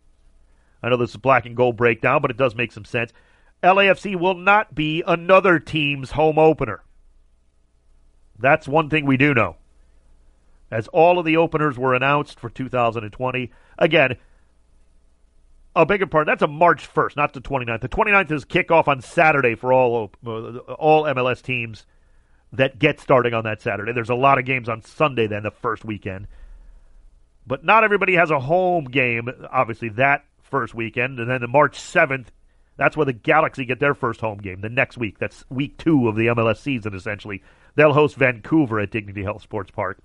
[0.83, 3.13] I know this is black and gold breakdown, but it does make some sense.
[3.63, 6.83] LAFC will not be another team's home opener.
[8.39, 9.57] That's one thing we do know.
[10.71, 14.17] As all of the openers were announced for 2020, again,
[15.75, 16.27] a bigger part.
[16.27, 17.81] That's a March 1st, not the 29th.
[17.81, 20.31] The 29th is kickoff on Saturday for all uh,
[20.75, 21.87] all MLS teams
[22.53, 23.93] that get starting on that Saturday.
[23.93, 26.27] There's a lot of games on Sunday then, the first weekend.
[27.47, 31.19] But not everybody has a home game, obviously, that first weekend.
[31.19, 32.27] And then the March 7th,
[32.77, 35.19] that's where the Galaxy get their first home game, the next week.
[35.19, 37.43] That's week two of the MLS season, essentially.
[37.75, 39.99] They'll host Vancouver at Dignity Health Sports Park.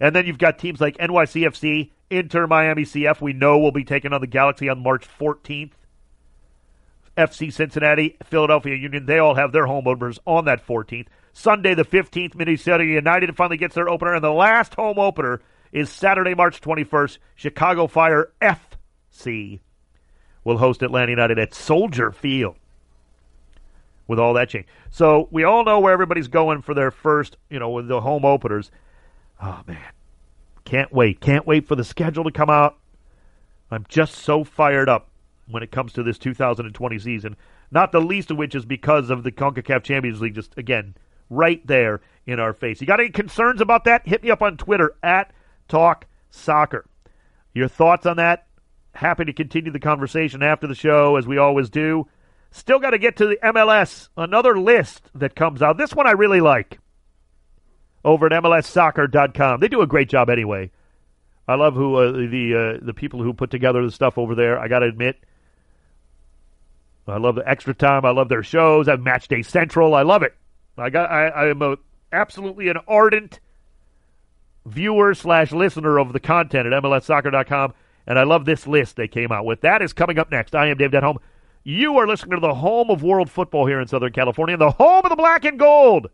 [0.00, 4.12] And then you've got teams like NYCFC, Inter Miami CF, we know will be taking
[4.12, 5.72] on the Galaxy on March 14th.
[7.16, 11.08] FC Cincinnati, Philadelphia Union, they all have their home openers on that 14th.
[11.38, 15.88] Sunday the 15th, Minnesota United finally gets their opener, and the last home opener is
[15.88, 17.18] Saturday, March 21st.
[17.36, 19.60] Chicago Fire FC
[20.42, 22.56] will host Atlanta United at Soldier Field
[24.08, 24.66] with all that change.
[24.90, 28.24] So we all know where everybody's going for their first, you know, with the home
[28.24, 28.72] openers.
[29.40, 29.92] Oh man,
[30.64, 31.20] can't wait!
[31.20, 32.78] Can't wait for the schedule to come out.
[33.70, 35.08] I'm just so fired up
[35.46, 37.36] when it comes to this 2020 season.
[37.70, 40.34] Not the least of which is because of the CONCACAF Champions League.
[40.34, 40.96] Just again,
[41.30, 42.80] right there in our face.
[42.80, 44.06] You got any concerns about that?
[44.06, 45.32] Hit me up on Twitter at
[45.68, 46.86] Talk Soccer.
[47.54, 48.46] Your thoughts on that?
[48.92, 52.06] Happy to continue the conversation after the show, as we always do.
[52.50, 55.76] Still got to get to the MLS, another list that comes out.
[55.76, 56.78] This one I really like
[58.04, 59.60] over at MLSsoccer.com.
[59.60, 60.70] They do a great job anyway.
[61.46, 64.58] I love who uh, the uh, the people who put together the stuff over there.
[64.58, 65.16] I got to admit,
[67.06, 68.04] I love the extra time.
[68.04, 68.88] I love their shows.
[68.88, 69.94] I have Match Day Central.
[69.94, 70.34] I love it.
[70.78, 71.10] I got.
[71.10, 71.76] I, I am a,
[72.12, 73.40] absolutely an ardent
[74.66, 77.74] viewer slash listener of the content at MLSsoccer.com,
[78.06, 79.60] and I love this list they came out with.
[79.62, 80.54] That is coming up next.
[80.54, 81.18] I am Dave Denholm.
[81.64, 85.02] You are listening to the home of world football here in Southern California, the home
[85.04, 86.08] of the black and gold,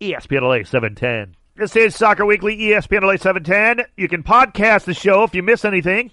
[0.00, 1.36] ESPN LA 710.
[1.56, 3.86] This is Soccer Weekly, ESPN LA 710.
[3.96, 6.12] You can podcast the show if you miss anything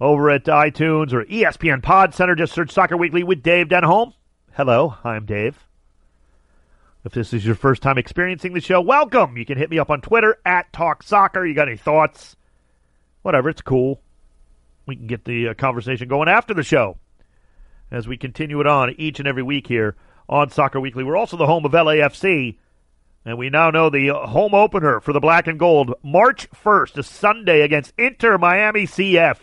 [0.00, 2.34] over at iTunes or ESPN Pod Center.
[2.34, 4.14] Just search Soccer Weekly with Dave Denholm.
[4.52, 5.69] Hello, I'm Dave.
[7.02, 9.38] If this is your first time experiencing the show, welcome.
[9.38, 11.46] You can hit me up on Twitter at Talk Soccer.
[11.46, 12.36] You got any thoughts?
[13.22, 14.02] Whatever, it's cool.
[14.84, 16.98] We can get the uh, conversation going after the show
[17.90, 19.96] as we continue it on each and every week here
[20.28, 21.02] on Soccer Weekly.
[21.02, 22.58] We're also the home of LAFC,
[23.24, 27.02] and we now know the home opener for the Black and Gold, March 1st, a
[27.02, 29.38] Sunday against Inter Miami CF.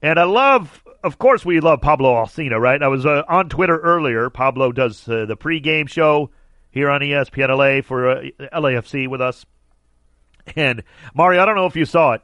[0.00, 2.82] And I love of course, we love Pablo Alsina, right?
[2.82, 4.28] I was uh, on Twitter earlier.
[4.28, 6.30] Pablo does uh, the pregame show
[6.70, 9.46] here on ESPN LA for uh, LAFC with us.
[10.54, 10.82] And
[11.14, 12.22] Mario, I don't know if you saw it,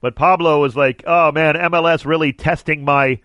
[0.00, 3.20] but Pablo was like, "Oh man, MLS really testing my,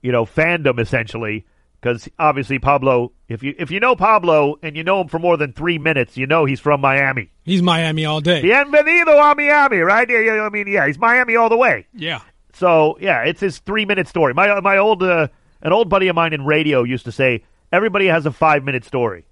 [0.00, 1.44] you know, fandom essentially."
[1.80, 5.36] Because obviously Pablo, if you if you know Pablo and you know him for more
[5.36, 7.30] than three minutes, you know he's from Miami.
[7.44, 8.42] He's Miami all day.
[8.42, 10.08] Bienvenido a Miami, right?
[10.08, 11.86] I mean, yeah, he's Miami all the way.
[11.94, 12.20] Yeah.
[12.58, 14.34] So yeah, it's his three minute story.
[14.34, 15.28] My my old uh,
[15.62, 18.84] an old buddy of mine in radio used to say everybody has a five minute
[18.84, 19.24] story,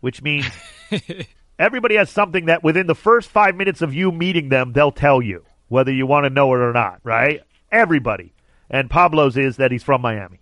[0.00, 0.46] which means
[1.58, 5.20] everybody has something that within the first five minutes of you meeting them, they'll tell
[5.20, 7.00] you whether you want to know it or not.
[7.04, 7.42] Right?
[7.70, 8.32] Everybody.
[8.70, 10.40] And Pablo's is that he's from Miami.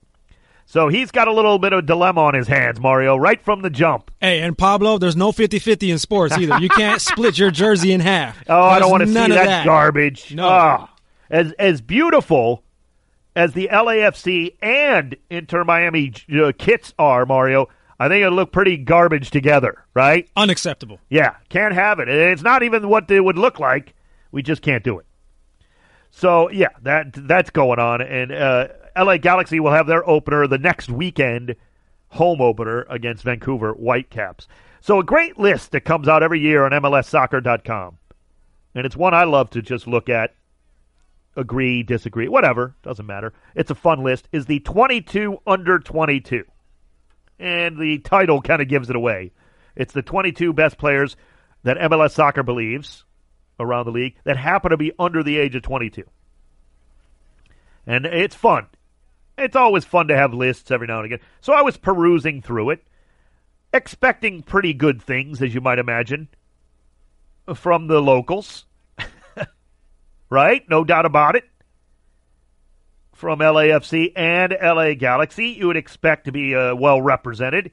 [0.66, 3.62] So he's got a little bit of a dilemma on his hands, Mario, right from
[3.62, 4.11] the jump.
[4.20, 6.59] Hey, and Pablo, there's no 50-50 in sports either.
[6.59, 8.37] You can't split your jersey in half.
[8.46, 10.35] Oh, I don't want to see that, that garbage.
[10.35, 10.46] No.
[10.46, 10.88] Oh.
[11.30, 12.64] As as beautiful
[13.36, 17.68] as the LAFC and Inter Miami uh, kits are, Mario,
[18.00, 20.28] I think it look pretty garbage together, right?
[20.36, 20.98] Unacceptable.
[21.08, 22.08] Yeah, can't have it.
[22.08, 23.94] It's not even what it would look like.
[24.30, 25.06] We just can't do it.
[26.10, 30.58] So yeah, that that's going on, and uh, LA Galaxy will have their opener the
[30.58, 31.54] next weekend,
[32.08, 34.48] home opener against Vancouver Whitecaps.
[34.80, 37.98] So a great list that comes out every year on MLSsoccer.com,
[38.74, 40.34] and it's one I love to just look at,
[41.38, 43.33] agree, disagree, whatever, doesn't matter.
[43.55, 44.29] It's a fun list.
[44.33, 46.44] Is the 22 under 22,
[47.38, 49.33] and the title kind of gives it away.
[49.77, 51.16] It's the 22 best players
[51.62, 53.05] that MLS Soccer believes
[53.61, 56.05] around the league that happen to be under the age of 22.
[57.87, 58.66] And it's fun.
[59.37, 61.20] It's always fun to have lists every now and again.
[61.40, 62.85] So I was perusing through it,
[63.72, 66.29] expecting pretty good things, as you might imagine,
[67.55, 68.66] from the locals.
[70.30, 70.62] Right?
[70.68, 71.44] No doubt about it.
[73.14, 77.72] From LAFC and LA Galaxy, you would expect to be uh, well represented,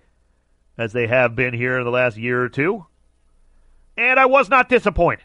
[0.78, 2.86] as they have been here in the last year or two.
[3.96, 5.24] And I was not disappointed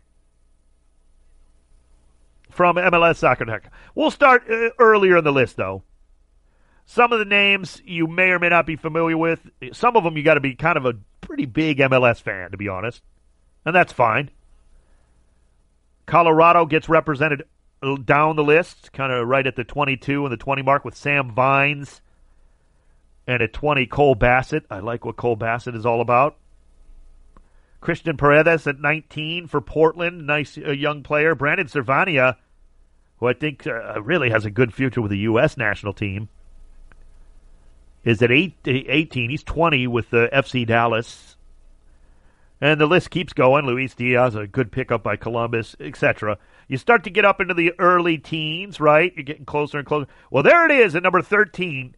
[2.50, 3.62] from MLS Soccer.
[3.94, 5.82] We'll start uh, earlier in the list, though.
[6.84, 9.48] Some of the names you may or may not be familiar with.
[9.72, 12.56] Some of them you got to be kind of a pretty big MLS fan, to
[12.56, 13.02] be honest,
[13.64, 14.30] and that's fine.
[16.10, 17.44] Colorado gets represented
[18.04, 21.30] down the list, kind of right at the 22 and the 20 mark with Sam
[21.30, 22.00] Vines,
[23.28, 24.64] and at 20 Cole Bassett.
[24.68, 26.36] I like what Cole Bassett is all about.
[27.80, 31.36] Christian Paredes at 19 for Portland, nice uh, young player.
[31.36, 32.36] Brandon Servania,
[33.18, 35.56] who I think uh, really has a good future with the U.S.
[35.56, 36.28] national team,
[38.02, 39.30] is at eight, 18.
[39.30, 41.36] He's 20 with the FC Dallas.
[42.60, 43.64] And the list keeps going.
[43.64, 46.38] Luis Diaz, a good pickup by Columbus, etc.
[46.68, 49.12] You start to get up into the early teens, right?
[49.16, 50.08] You're getting closer and closer.
[50.30, 51.94] Well, there it is at number 13.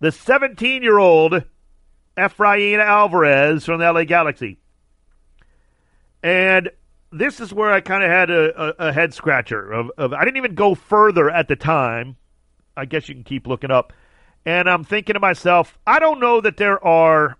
[0.00, 1.44] The 17 year old
[2.16, 4.58] Efrain Alvarez from the LA Galaxy.
[6.22, 6.70] And
[7.12, 9.72] this is where I kind of had a, a, a head scratcher.
[9.72, 12.16] Of, of, I didn't even go further at the time.
[12.76, 13.92] I guess you can keep looking up.
[14.44, 17.36] And I'm thinking to myself, I don't know that there are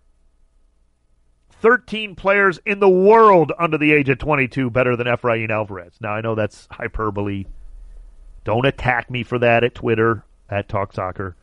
[1.61, 5.94] 13 players in the world under the age of 22 better than Efrain Alvarez.
[6.01, 7.47] Now, I know that's hyperbole.
[8.44, 11.37] Don't attack me for that at Twitter, at Talk Soccer.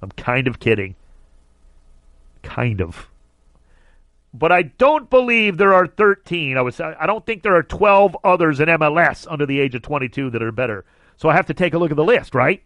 [0.00, 0.94] I'm kind of kidding.
[2.42, 3.08] Kind of
[4.34, 6.56] but I don't believe there are 13.
[6.56, 9.82] I was I don't think there are 12 others in MLS under the age of
[9.82, 10.84] 22 that are better.
[11.16, 12.62] So I have to take a look at the list, right?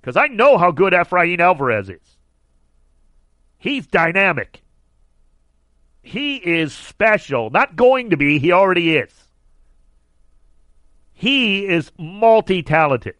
[0.00, 2.18] Because I know how good Efrain Alvarez is.
[3.58, 4.62] He's dynamic.
[6.06, 7.50] He is special.
[7.50, 9.12] Not going to be, he already is.
[11.12, 13.16] He is multi talented.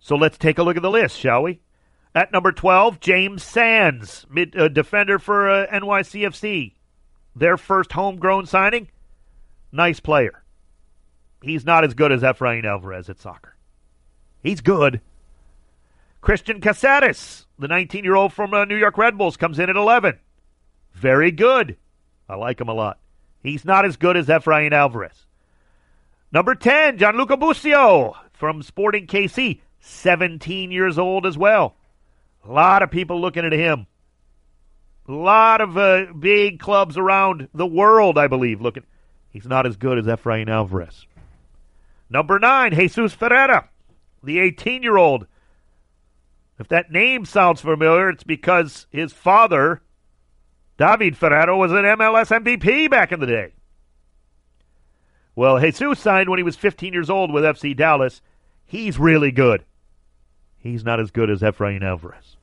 [0.00, 1.60] So let's take a look at the list, shall we?
[2.16, 6.72] At number 12, James Sands, mid, uh, defender for uh, NYCFC.
[7.36, 8.88] Their first homegrown signing.
[9.70, 10.42] Nice player.
[11.42, 13.54] He's not as good as Efrain Alvarez at soccer.
[14.42, 15.00] He's good.
[16.20, 19.76] Christian Casseres, the 19 year old from uh, New York Red Bulls, comes in at
[19.76, 20.18] 11.
[20.94, 21.76] Very good.
[22.28, 22.98] I like him a lot.
[23.42, 25.26] He's not as good as Efrain Alvarez.
[26.32, 31.76] Number 10, Gianluca Busio from Sporting KC, 17 years old as well.
[32.44, 33.86] A lot of people looking at him.
[35.06, 38.84] A lot of uh, big clubs around the world, I believe, looking.
[39.30, 41.06] He's not as good as Efrain Alvarez.
[42.08, 43.68] Number nine, Jesus Ferreira,
[44.22, 45.26] the 18 year old.
[46.58, 49.82] If that name sounds familiar, it's because his father,
[50.76, 53.52] David Ferreira, was an MLS MVP back in the day.
[55.36, 58.22] Well, Jesus signed when he was 15 years old with FC Dallas.
[58.64, 59.64] He's really good.
[60.58, 62.36] He's not as good as Efrain Alvarez.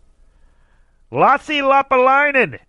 [1.11, 2.59] Lassi Lappalainen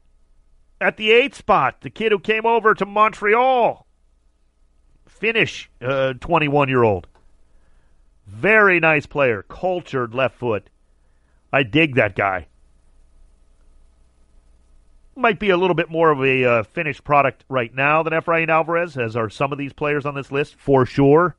[0.80, 3.86] at the eight spot, the kid who came over to Montreal.
[5.06, 7.06] Finnish, 21 uh, year old.
[8.26, 10.68] Very nice player, cultured left foot.
[11.52, 12.46] I dig that guy.
[15.14, 18.48] Might be a little bit more of a uh, finished product right now than Efrain
[18.48, 21.36] Alvarez, as are some of these players on this list, for sure.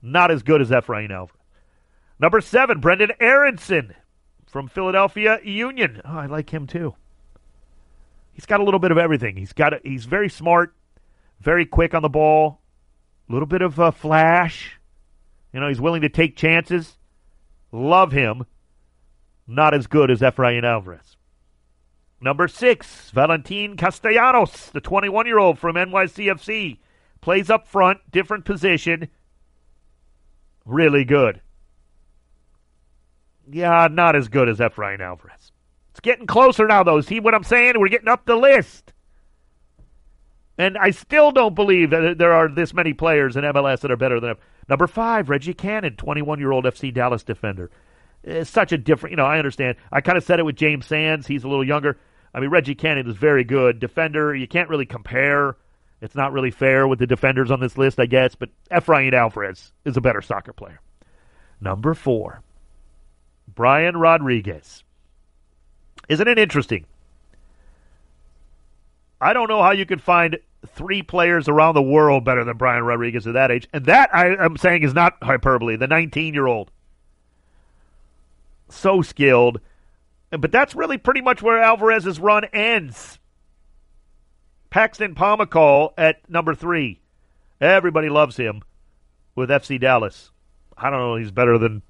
[0.00, 1.40] Not as good as Efrain Alvarez.
[2.18, 3.94] Number seven, Brendan Aaronson
[4.46, 6.00] from Philadelphia Union.
[6.04, 6.94] Oh, I like him too.
[8.32, 9.36] He's got a little bit of everything.
[9.36, 10.74] He's got a, he's very smart,
[11.40, 12.60] very quick on the ball,
[13.28, 14.78] a little bit of a flash.
[15.52, 16.96] You know, he's willing to take chances.
[17.70, 18.44] Love him.
[19.46, 21.16] Not as good as Efrain Alvarez.
[22.24, 26.78] Number six, Valentin Castellanos, the 21 year old from NYCFC.
[27.20, 29.08] Plays up front, different position.
[30.64, 31.42] Really good.
[33.50, 35.52] Yeah, not as good as Efrain Alvarez.
[35.90, 37.02] It's getting closer now, though.
[37.02, 37.78] See what I'm saying?
[37.78, 38.94] We're getting up the list.
[40.56, 43.98] And I still don't believe that there are this many players in MLS that are
[43.98, 44.36] better than him.
[44.66, 47.70] Number five, Reggie Cannon, 21 year old FC Dallas defender.
[48.22, 49.76] It's such a different, you know, I understand.
[49.92, 51.26] I kind of said it with James Sands.
[51.26, 51.98] He's a little younger.
[52.34, 53.78] I mean, Reggie Cannon is very good.
[53.78, 55.56] Defender, you can't really compare.
[56.00, 59.72] It's not really fair with the defenders on this list, I guess, but Efrain Alvarez
[59.84, 60.80] is a better soccer player.
[61.60, 62.42] Number four,
[63.54, 64.82] Brian Rodriguez.
[66.08, 66.84] Isn't it interesting?
[69.20, 72.84] I don't know how you could find three players around the world better than Brian
[72.84, 73.68] Rodriguez at that age.
[73.72, 75.76] And that, I am saying, is not hyperbole.
[75.76, 76.70] The 19 year old.
[78.68, 79.60] so skilled.
[80.38, 83.18] But that's really pretty much where Alvarez's run ends.
[84.70, 87.00] Paxton Pomykal at number three.
[87.60, 88.62] Everybody loves him
[89.34, 90.32] with FC Dallas.
[90.76, 91.16] I don't know.
[91.16, 91.82] He's better than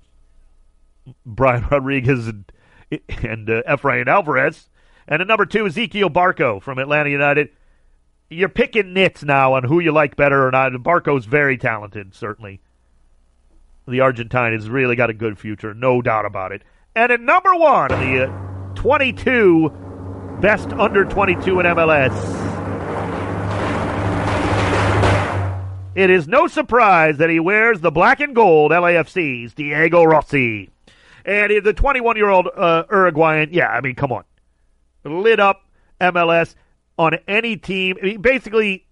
[1.24, 2.44] Brian Rodriguez and,
[3.22, 4.68] and uh, Efrain Alvarez.
[5.08, 7.50] And at number two, Ezequiel Barco from Atlanta United.
[8.30, 10.72] You're picking nits now on who you like better or not.
[10.72, 12.60] Barco's very talented, certainly.
[13.86, 16.62] The Argentine has really got a good future, no doubt about it.
[16.96, 22.44] And at number one, of the uh, 22 best under 22 in MLS.
[25.96, 30.70] It is no surprise that he wears the black and gold LAFC's Diego Rossi.
[31.24, 34.22] And the 21 year old uh, Uruguayan, yeah, I mean, come on.
[35.04, 35.62] Lit up
[36.00, 36.54] MLS
[36.96, 37.96] on any team.
[38.00, 38.86] I mean, basically,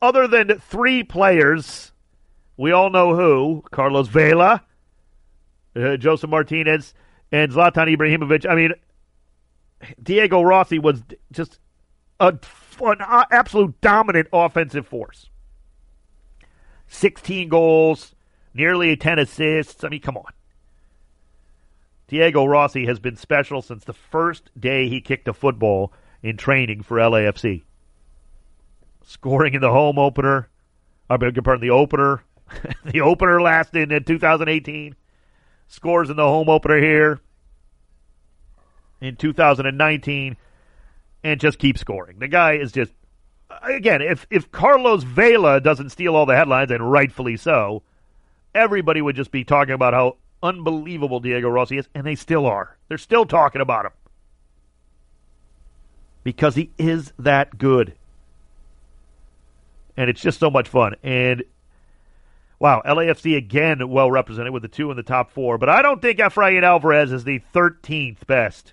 [0.00, 1.92] other than three players,
[2.56, 4.62] we all know who Carlos Vela,
[5.76, 6.94] uh, Josef Martinez,
[7.32, 8.48] and Zlatan Ibrahimovic.
[8.48, 8.72] I mean,
[10.00, 11.02] Diego Rossi was
[11.32, 11.58] just
[12.20, 12.38] a,
[12.80, 12.98] an
[13.30, 15.30] absolute dominant offensive force.
[16.88, 18.14] 16 goals,
[18.54, 19.82] nearly 10 assists.
[19.82, 20.32] I mean, come on.
[22.06, 26.82] Diego Rossi has been special since the first day he kicked a football in training
[26.82, 27.62] for LAFC.
[29.02, 30.48] Scoring in the home opener,
[31.08, 32.22] I beg your pardon, the opener,
[32.84, 34.94] the opener last in 2018.
[35.72, 37.18] Scores in the home opener here
[39.00, 40.36] in 2019,
[41.24, 42.18] and just keep scoring.
[42.18, 42.92] The guy is just
[43.62, 47.82] again, if if Carlos Vela doesn't steal all the headlines, and rightfully so,
[48.54, 52.76] everybody would just be talking about how unbelievable Diego Rossi is, and they still are.
[52.88, 53.92] They're still talking about him
[56.22, 57.94] because he is that good,
[59.96, 60.96] and it's just so much fun.
[61.02, 61.44] And
[62.62, 66.00] wow, LAFC again well represented with the two in the top four, but I don't
[66.00, 68.72] think Efrain Alvarez is the 13th best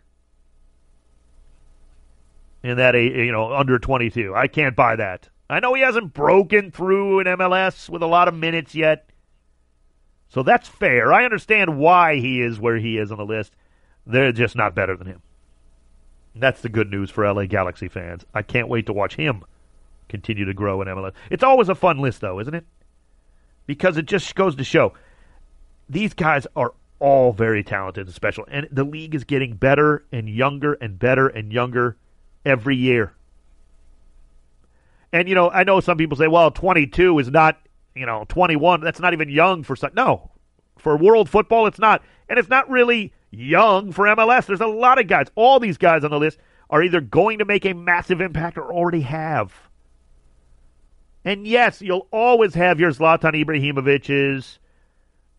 [2.61, 4.35] in that you know under 22.
[4.35, 5.29] I can't buy that.
[5.49, 9.09] I know he hasn't broken through in MLS with a lot of minutes yet.
[10.29, 11.11] So that's fair.
[11.11, 13.55] I understand why he is where he is on the list.
[14.05, 15.23] They're just not better than him.
[16.35, 18.23] That's the good news for LA Galaxy fans.
[18.35, 19.43] I can't wait to watch him
[20.09, 21.13] continue to grow in MLS.
[21.31, 22.65] It's always a fun list, though, isn't it?
[23.70, 24.93] Because it just goes to show
[25.88, 28.43] these guys are all very talented and special.
[28.49, 31.95] And the league is getting better and younger and better and younger
[32.43, 33.13] every year.
[35.13, 37.59] And you know, I know some people say, "Well, 22 is not,
[37.93, 38.82] you know, 21.
[38.82, 40.32] That's not even young for some." No,
[40.80, 44.47] for world football, it's not, and it's not really young for MLS.
[44.47, 45.28] There's a lot of guys.
[45.36, 46.39] All these guys on the list
[46.72, 49.68] are either going to make a massive impact or already have.
[51.30, 54.57] And yes, you'll always have your Zlatan Ibrahimovic's,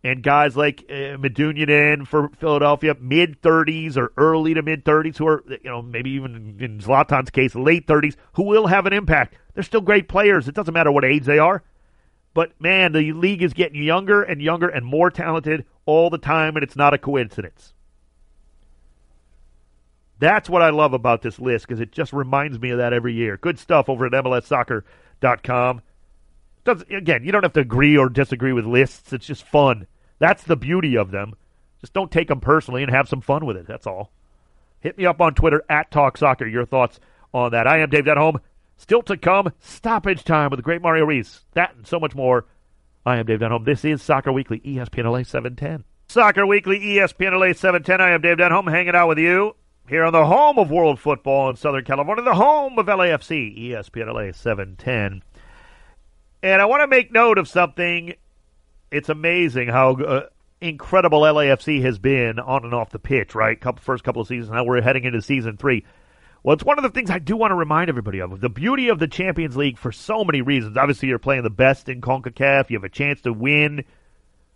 [0.05, 5.43] and guys like uh, for Philadelphia, mid 30s or early to mid 30s, who are,
[5.49, 9.35] you know, maybe even in Zlatan's case, late 30s, who will have an impact.
[9.53, 10.47] They're still great players.
[10.47, 11.61] It doesn't matter what age they are.
[12.33, 16.55] But man, the league is getting younger and younger and more talented all the time,
[16.55, 17.73] and it's not a coincidence.
[20.19, 23.11] That's what I love about this list because it just reminds me of that every
[23.13, 23.35] year.
[23.35, 24.13] Good stuff over at
[25.21, 29.13] Does, again, you don't have to agree or disagree with lists.
[29.13, 29.87] It's just fun.
[30.19, 31.33] That's the beauty of them.
[31.79, 33.65] Just don't take them personally and have some fun with it.
[33.65, 34.11] That's all.
[34.79, 36.45] Hit me up on Twitter at Talk Soccer.
[36.45, 36.99] Your thoughts
[37.33, 37.67] on that.
[37.67, 38.39] I am Dave Denholm.
[38.77, 41.41] Still to come, stoppage time with the great Mario Reese.
[41.53, 42.45] That and so much more.
[43.05, 43.65] I am Dave Denholm.
[43.65, 45.83] This is Soccer Weekly, ESPN LA 710.
[46.07, 48.01] Soccer Weekly, ESPN LA 710.
[48.01, 49.55] I am Dave Denholm, hanging out with you
[49.91, 54.07] here on the home of world football in Southern California, the home of LAFC, ESPN
[54.07, 55.21] LA 710.
[56.41, 58.13] And I want to make note of something.
[58.89, 60.27] It's amazing how uh,
[60.61, 63.59] incredible LAFC has been on and off the pitch, right?
[63.59, 64.53] Couple, first couple of seasons.
[64.53, 65.83] Now we're heading into season three.
[66.41, 68.39] Well, it's one of the things I do want to remind everybody of.
[68.39, 70.77] The beauty of the Champions League for so many reasons.
[70.77, 72.69] Obviously, you're playing the best in CONCACAF.
[72.69, 73.83] You have a chance to win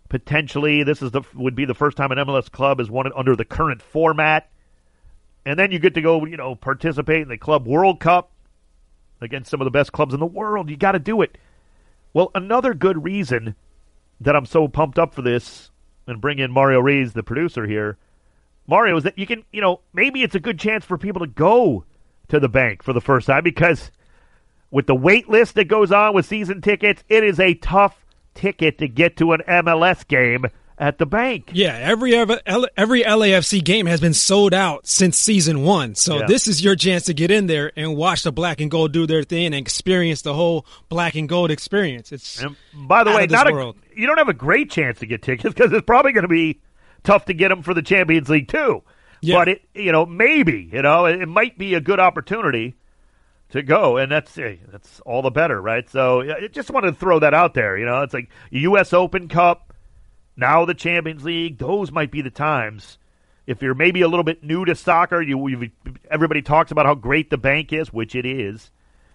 [0.08, 0.82] potentially.
[0.82, 3.36] This is the would be the first time an MLS club has won it under
[3.36, 4.48] the current format.
[5.46, 8.32] And then you get to go, you know, participate in the Club World Cup
[9.20, 10.68] against some of the best clubs in the world.
[10.68, 11.38] You got to do it.
[12.12, 13.54] Well, another good reason
[14.20, 15.70] that I'm so pumped up for this
[16.08, 17.96] and bring in Mario Reis, the producer here,
[18.66, 21.28] Mario, is that you can, you know, maybe it's a good chance for people to
[21.28, 21.84] go
[22.28, 23.92] to the bank for the first time because
[24.72, 28.78] with the wait list that goes on with season tickets, it is a tough ticket
[28.78, 30.46] to get to an MLS game
[30.78, 31.50] at the bank.
[31.54, 32.36] Yeah, every every
[32.76, 35.94] every LAFC game has been sold out since season one.
[35.94, 36.26] So Yeah.
[36.26, 39.06] this is your chance to get in there and watch the black and gold do
[39.06, 42.12] their thing and experience the whole black and gold experience.
[42.12, 45.22] It's And by the way, not a, you don't have a great chance to get
[45.22, 46.60] tickets because it's probably going to be
[47.04, 48.82] tough to get them for the Champions League too.
[49.22, 49.36] Yeah.
[49.36, 52.74] But it, you know, maybe you know, it, it might be a good opportunity
[53.50, 55.88] to go, and that's hey, that's all the better, right?
[55.88, 57.78] So yeah, I just wanted to throw that out there.
[57.78, 58.92] You know, it's like U.S.
[58.92, 59.65] Open Cup,
[60.36, 61.58] now the Champions League.
[61.58, 62.98] Those might be the times.
[63.46, 65.70] If you're maybe a little bit new to soccer, you you've,
[66.10, 68.70] everybody talks about how great the bank is, which it is.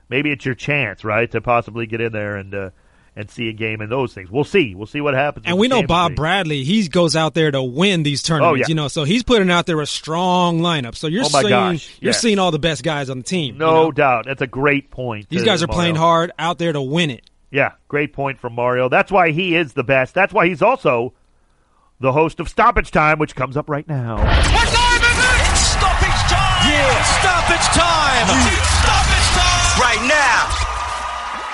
[0.10, 2.70] Maybe it's your chance, right, to possibly get in there and uh,
[3.14, 4.32] and see a game and those things.
[4.32, 4.74] We'll see.
[4.74, 5.46] We'll see what happens.
[5.48, 6.16] And we know Bob League.
[6.16, 6.64] Bradley.
[6.64, 8.52] He goes out there to win these tournaments.
[8.52, 8.66] Oh, yeah.
[8.70, 10.96] You know, so he's putting out there a strong lineup.
[10.96, 12.22] So you're Oh, seeing gosh, you're yes.
[12.22, 13.56] seeing all the best guys on the team.
[13.56, 13.92] you No know?
[13.92, 14.26] doubt.
[14.28, 15.28] That's a great point.
[15.28, 17.30] These uh, guys are playing hard out there to win it.
[17.52, 18.88] Yeah, great point from Mario.
[18.88, 20.14] That's why he is the best.
[20.14, 21.14] That's why he's also
[22.00, 24.16] the host of Stoppage Time, which comes up right now.
[24.18, 25.52] What time is it?
[25.52, 26.64] It's stoppage time.
[26.72, 28.28] Yeah, stoppage time.
[28.48, 29.82] It's stoppage time.
[29.82, 30.21] Right now.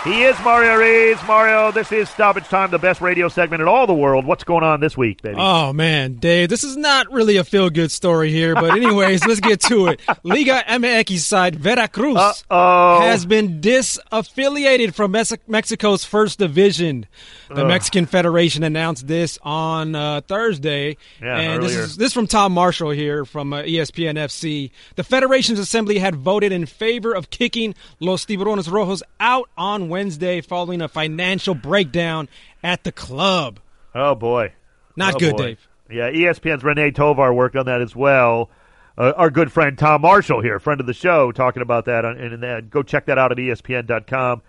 [0.03, 1.21] He is Mario Reeves.
[1.27, 4.25] Mario, this is Stoppage Time, the best radio segment in all the world.
[4.25, 5.35] What's going on this week, baby?
[5.37, 9.41] Oh man, Dave, this is not really a feel good story here, but anyways, let's
[9.41, 9.99] get to it.
[10.23, 13.01] Liga MX side Veracruz Uh-oh.
[13.01, 15.11] has been disaffiliated from
[15.47, 17.05] Mexico's first division.
[17.49, 22.53] The Mexican Federation announced this on uh, Thursday, Yeah, and this is this from Tom
[22.53, 24.71] Marshall here from uh, ESPN FC.
[24.95, 30.41] The Federation's assembly had voted in favor of kicking Los Tiburones Rojos out on Wednesday
[30.41, 32.29] following a financial breakdown
[32.63, 33.59] at the club.
[33.93, 34.53] Oh, boy.
[34.95, 35.45] Not Oh, good, boy.
[35.47, 35.67] Dave.
[35.89, 38.49] Yeah, ESPN's Renee Tovar worked on that as well.
[38.97, 42.03] Uh, our good friend Tom Marshall here, friend of the show, talking about that.
[42.03, 44.41] On, and, and go check that out at ESPN.com.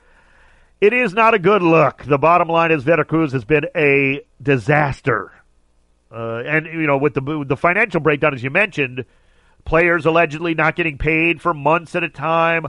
[0.80, 2.04] It is not a good look.
[2.04, 5.32] The bottom line is Veracruz has been a disaster.
[6.10, 9.04] Uh, and, you know, with the, with the financial breakdown, as you mentioned,
[9.64, 12.66] players allegedly not getting paid for months at a time.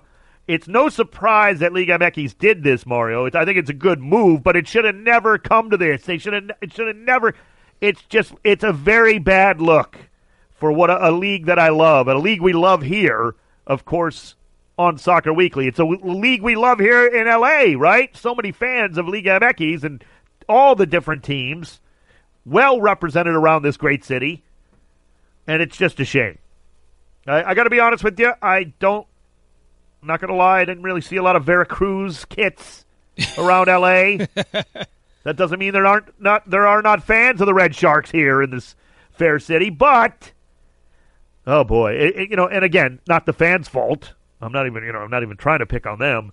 [0.50, 3.28] It's no surprise that Liga MX did this, Mario.
[3.28, 6.02] I think it's a good move, but it should have never come to this.
[6.02, 6.50] They should have.
[6.60, 7.36] It should have never.
[7.82, 8.34] It's just.
[8.44, 9.96] It's a very bad look
[10.56, 13.36] for what a, a league that I love, a league we love here,
[13.68, 14.34] of course,
[14.76, 15.68] on Soccer Weekly.
[15.68, 18.18] It's a league we love here in LA, right?
[18.18, 20.04] So many fans of Liga MX and
[20.48, 21.80] all the different teams,
[22.44, 24.44] well represented around this great city,
[25.46, 26.40] and it's just a shame.
[27.28, 28.34] I, I got to be honest with you.
[28.42, 29.06] I don't.
[30.02, 30.62] I'm not going to lie.
[30.62, 32.86] I didn't really see a lot of Veracruz kits
[33.38, 34.26] around LA.
[35.24, 38.42] that doesn't mean there aren't not there are not fans of the Red Sharks here
[38.42, 38.76] in this
[39.12, 40.32] fair city, but
[41.46, 42.48] oh boy, it, it- you know.
[42.48, 44.14] And again, not the fans' fault.
[44.42, 46.32] I'm not even you know I'm not even trying to pick on them,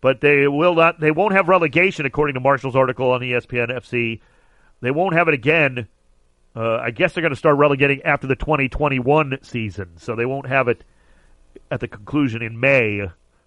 [0.00, 0.98] but they will not.
[0.98, 4.20] They won't have relegation according to Marshall's article on ESPN FC.
[4.80, 5.86] They won't have it again.
[6.56, 10.46] Uh, I guess they're going to start relegating after the 2021 season, so they won't
[10.48, 10.84] have it
[11.70, 13.02] at the conclusion in May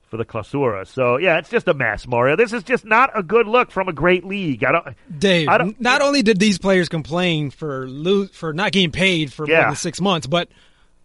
[0.09, 0.87] for the Clausura.
[0.87, 2.35] So yeah, it's just a mess, Mario.
[2.35, 4.63] This is just not a good look from a great league.
[4.63, 4.87] I don't.
[5.19, 9.31] Dave, I don't- not only did these players complain for lo- for not getting paid
[9.31, 10.49] for more than six months, but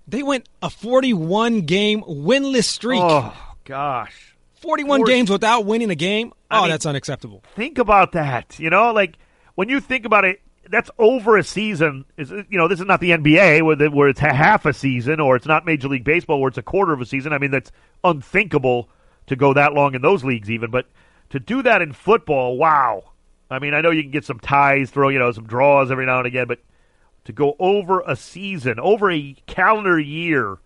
[0.08, 3.00] they went a 41 game winless streak.
[3.02, 3.34] Oh
[3.64, 6.32] gosh, 41 Forty- games without winning a game.
[6.50, 7.42] I Oh, mean- that's unacceptable.
[7.56, 8.58] think about that.
[8.58, 9.16] You know, like
[9.54, 10.40] when you think about it,
[10.70, 12.04] that's over a season.
[12.16, 14.72] Is you know, this is not the NBA where the, where it's a half a
[14.72, 17.32] season, or it's not Major League Baseball where it's a quarter of a season.
[17.32, 18.88] I mean, that's unthinkable
[19.26, 20.70] to go that long in those leagues, even.
[20.70, 20.86] But
[21.30, 23.04] to do that in football, wow.
[23.50, 26.06] I mean, I know you can get some ties, throw you know some draws every
[26.06, 26.60] now and again, but
[27.24, 30.58] to go over a season, over a calendar year,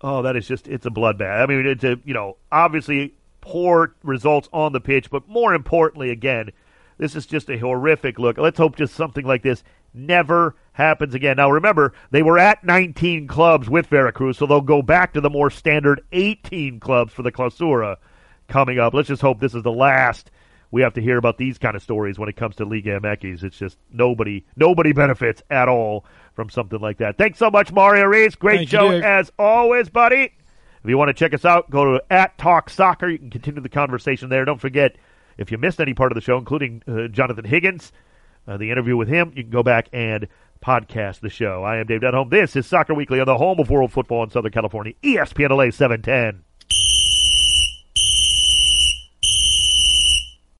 [0.00, 1.42] oh, that is just it's a bloodbath.
[1.42, 6.10] I mean, it's a you know obviously poor results on the pitch, but more importantly,
[6.10, 6.50] again,
[6.98, 8.38] this is just a horrific look.
[8.38, 11.36] Let's hope just something like this never happens again.
[11.36, 15.30] Now, remember, they were at 19 clubs with Veracruz, so they'll go back to the
[15.30, 17.96] more standard 18 clubs for the Clausura
[18.48, 18.94] coming up.
[18.94, 20.30] Let's just hope this is the last
[20.74, 23.44] we have to hear about these kind of stories when it comes to Liga MX.
[23.44, 27.16] It's just nobody, nobody benefits at all from something like that.
[27.16, 28.34] Thanks so much, Mario Reese.
[28.34, 29.04] Great Thank show Dave.
[29.04, 30.32] as always, buddy.
[30.82, 33.08] If you want to check us out, go to at Talk Soccer.
[33.08, 34.44] You can continue the conversation there.
[34.44, 34.96] Don't forget,
[35.38, 37.92] if you missed any part of the show, including uh, Jonathan Higgins,
[38.46, 40.28] uh, the interview with him, you can go back and
[40.64, 41.62] podcast the show.
[41.62, 42.30] I am Dave Denholm.
[42.30, 45.70] This is Soccer Weekly on the home of world football in Southern California, ESPN LA
[45.70, 46.42] 710.